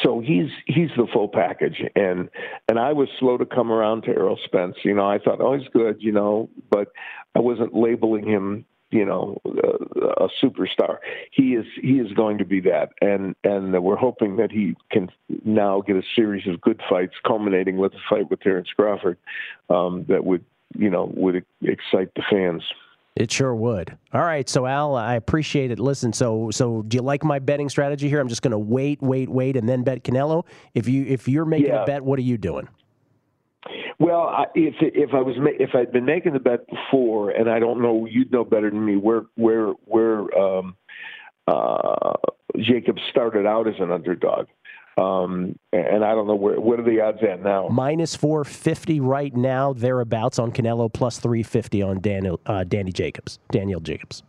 [0.03, 1.81] so he's he's the full package.
[1.95, 2.29] And
[2.67, 4.77] and I was slow to come around to Errol Spence.
[4.83, 6.89] You know I thought oh he's good you know but
[7.35, 10.97] I wasn't labeling him you know a, a superstar.
[11.31, 12.89] He is he is going to be that.
[13.01, 15.09] And and we're hoping that he can
[15.43, 19.17] now get a series of good fights culminating with a fight with Terence Crawford
[19.69, 20.45] um, that would
[20.77, 22.63] you know would excite the fans
[23.15, 23.97] it sure would.
[24.13, 25.79] All right, so Al, I appreciate it.
[25.79, 28.19] Listen, so so do you like my betting strategy here?
[28.19, 30.45] I'm just going to wait, wait, wait, and then bet Canelo.
[30.73, 31.83] If you if you're making yeah.
[31.83, 32.67] a bet, what are you doing?
[33.99, 37.59] Well, I, if if I was if I'd been making the bet before, and I
[37.59, 40.75] don't know, you'd know better than me where where where um,
[41.47, 42.13] uh,
[42.59, 44.47] Jacob started out as an underdog.
[44.97, 47.69] Um, and I don't know where what are the odds at now?
[47.69, 52.91] Minus four fifty right now, thereabouts on Canelo, plus three fifty on Daniel uh, Danny
[52.91, 54.23] Jacobs, Daniel Jacobs.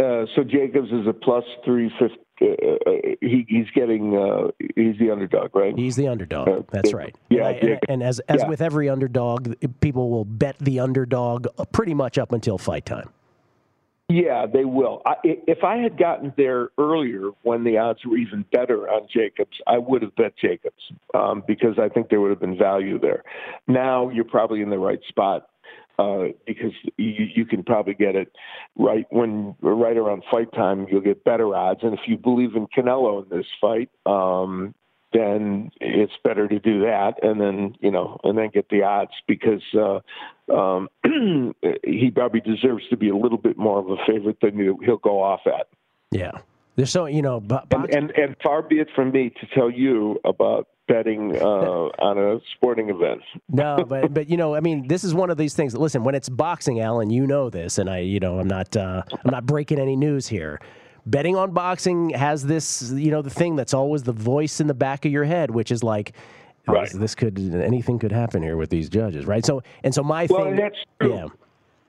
[0.00, 2.18] Uh, so Jacobs is a plus three fifty.
[2.42, 2.90] Uh, uh,
[3.20, 5.78] he, he's getting uh, he's the underdog, right?
[5.78, 6.48] He's the underdog.
[6.48, 7.14] Uh, That's right.
[7.30, 8.48] Yeah, and, I, and as as yeah.
[8.48, 13.08] with every underdog, people will bet the underdog pretty much up until fight time.
[14.14, 15.02] Yeah, they will.
[15.04, 19.56] I, if I had gotten there earlier when the odds were even better on Jacobs,
[19.66, 23.24] I would have bet Jacobs um, because I think there would have been value there.
[23.66, 25.48] Now you're probably in the right spot
[25.98, 28.30] uh, because you, you can probably get it
[28.78, 30.86] right when right around fight time.
[30.88, 34.76] You'll get better odds, and if you believe in Canelo in this fight, um,
[35.14, 39.12] then it's better to do that and then you know and then get the odds
[39.26, 40.00] because uh
[40.52, 40.88] um
[41.84, 45.22] he probably deserves to be a little bit more of a favorite than he'll go
[45.22, 45.68] off at
[46.10, 46.32] Yeah.
[46.76, 49.70] There's so you know, bo- And, and and far be it from me to tell
[49.70, 53.22] you about betting uh, on a sporting event.
[53.48, 55.76] no, but but you know, I mean, this is one of these things.
[55.76, 59.02] Listen, when it's boxing, Alan, you know this, and I, you know, I'm not, uh,
[59.12, 60.60] I'm not breaking any news here.
[61.06, 64.74] Betting on boxing has this, you know, the thing that's always the voice in the
[64.74, 66.12] back of your head, which is like,
[66.66, 66.84] Right.
[66.84, 69.44] this, this could, anything could happen here with these judges, right?
[69.44, 71.14] So, and so my Well, thing, and that's true.
[71.14, 71.26] yeah,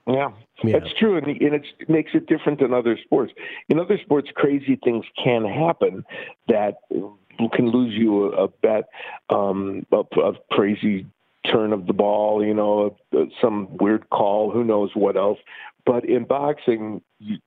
[0.06, 0.30] Yeah,
[0.62, 0.78] Yeah.
[0.78, 3.32] that's true, and, and it's, it makes it different than other sports.
[3.70, 6.04] In other sports, crazy things can happen
[6.48, 8.84] that can lose you a, a bet,
[9.30, 11.06] um, a, a crazy
[11.50, 12.96] turn of the ball, you know,
[13.40, 15.38] some weird call, who knows what else.
[15.86, 17.38] But in boxing, you,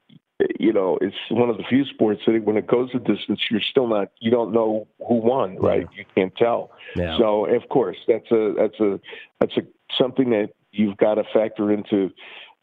[0.59, 3.61] you know, it's one of the few sports that when it goes a distance, you're
[3.61, 5.87] still not, you don't know who won, right?
[5.95, 6.71] You can't tell.
[6.95, 7.17] Yeah.
[7.17, 8.99] So, of course, that's a that's a
[9.39, 9.61] that's a
[9.97, 12.11] something that you've got to factor into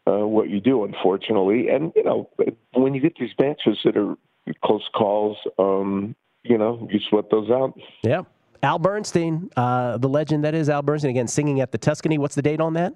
[0.07, 1.69] uh, what you do, unfortunately.
[1.69, 2.31] And you know,
[2.73, 4.17] when you get these matches that are
[4.65, 7.79] close calls, um, you know, you sweat those out.
[8.03, 8.23] yeah.
[8.63, 12.17] Al Bernstein, uh, the legend that is Al Bernstein, again singing at the Tuscany.
[12.17, 12.95] What's the date on that?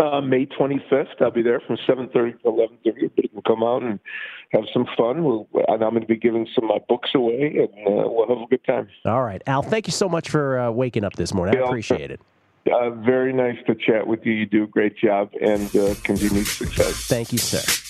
[0.00, 3.10] Uh, May 25th, I'll be there from 7:30 to 11:30.
[3.14, 4.00] But you can come out and
[4.52, 5.24] have some fun.
[5.24, 8.28] We'll, and I'm going to be giving some of my books away, and uh, we'll
[8.28, 8.88] have a good time.
[9.04, 9.62] All right, Al.
[9.62, 11.60] Thank you so much for uh, waking up this morning.
[11.60, 12.20] I appreciate it.
[12.70, 14.32] Uh, very nice to chat with you.
[14.32, 17.06] You do a great job, and uh, continued success.
[17.06, 17.89] Thank you, sir.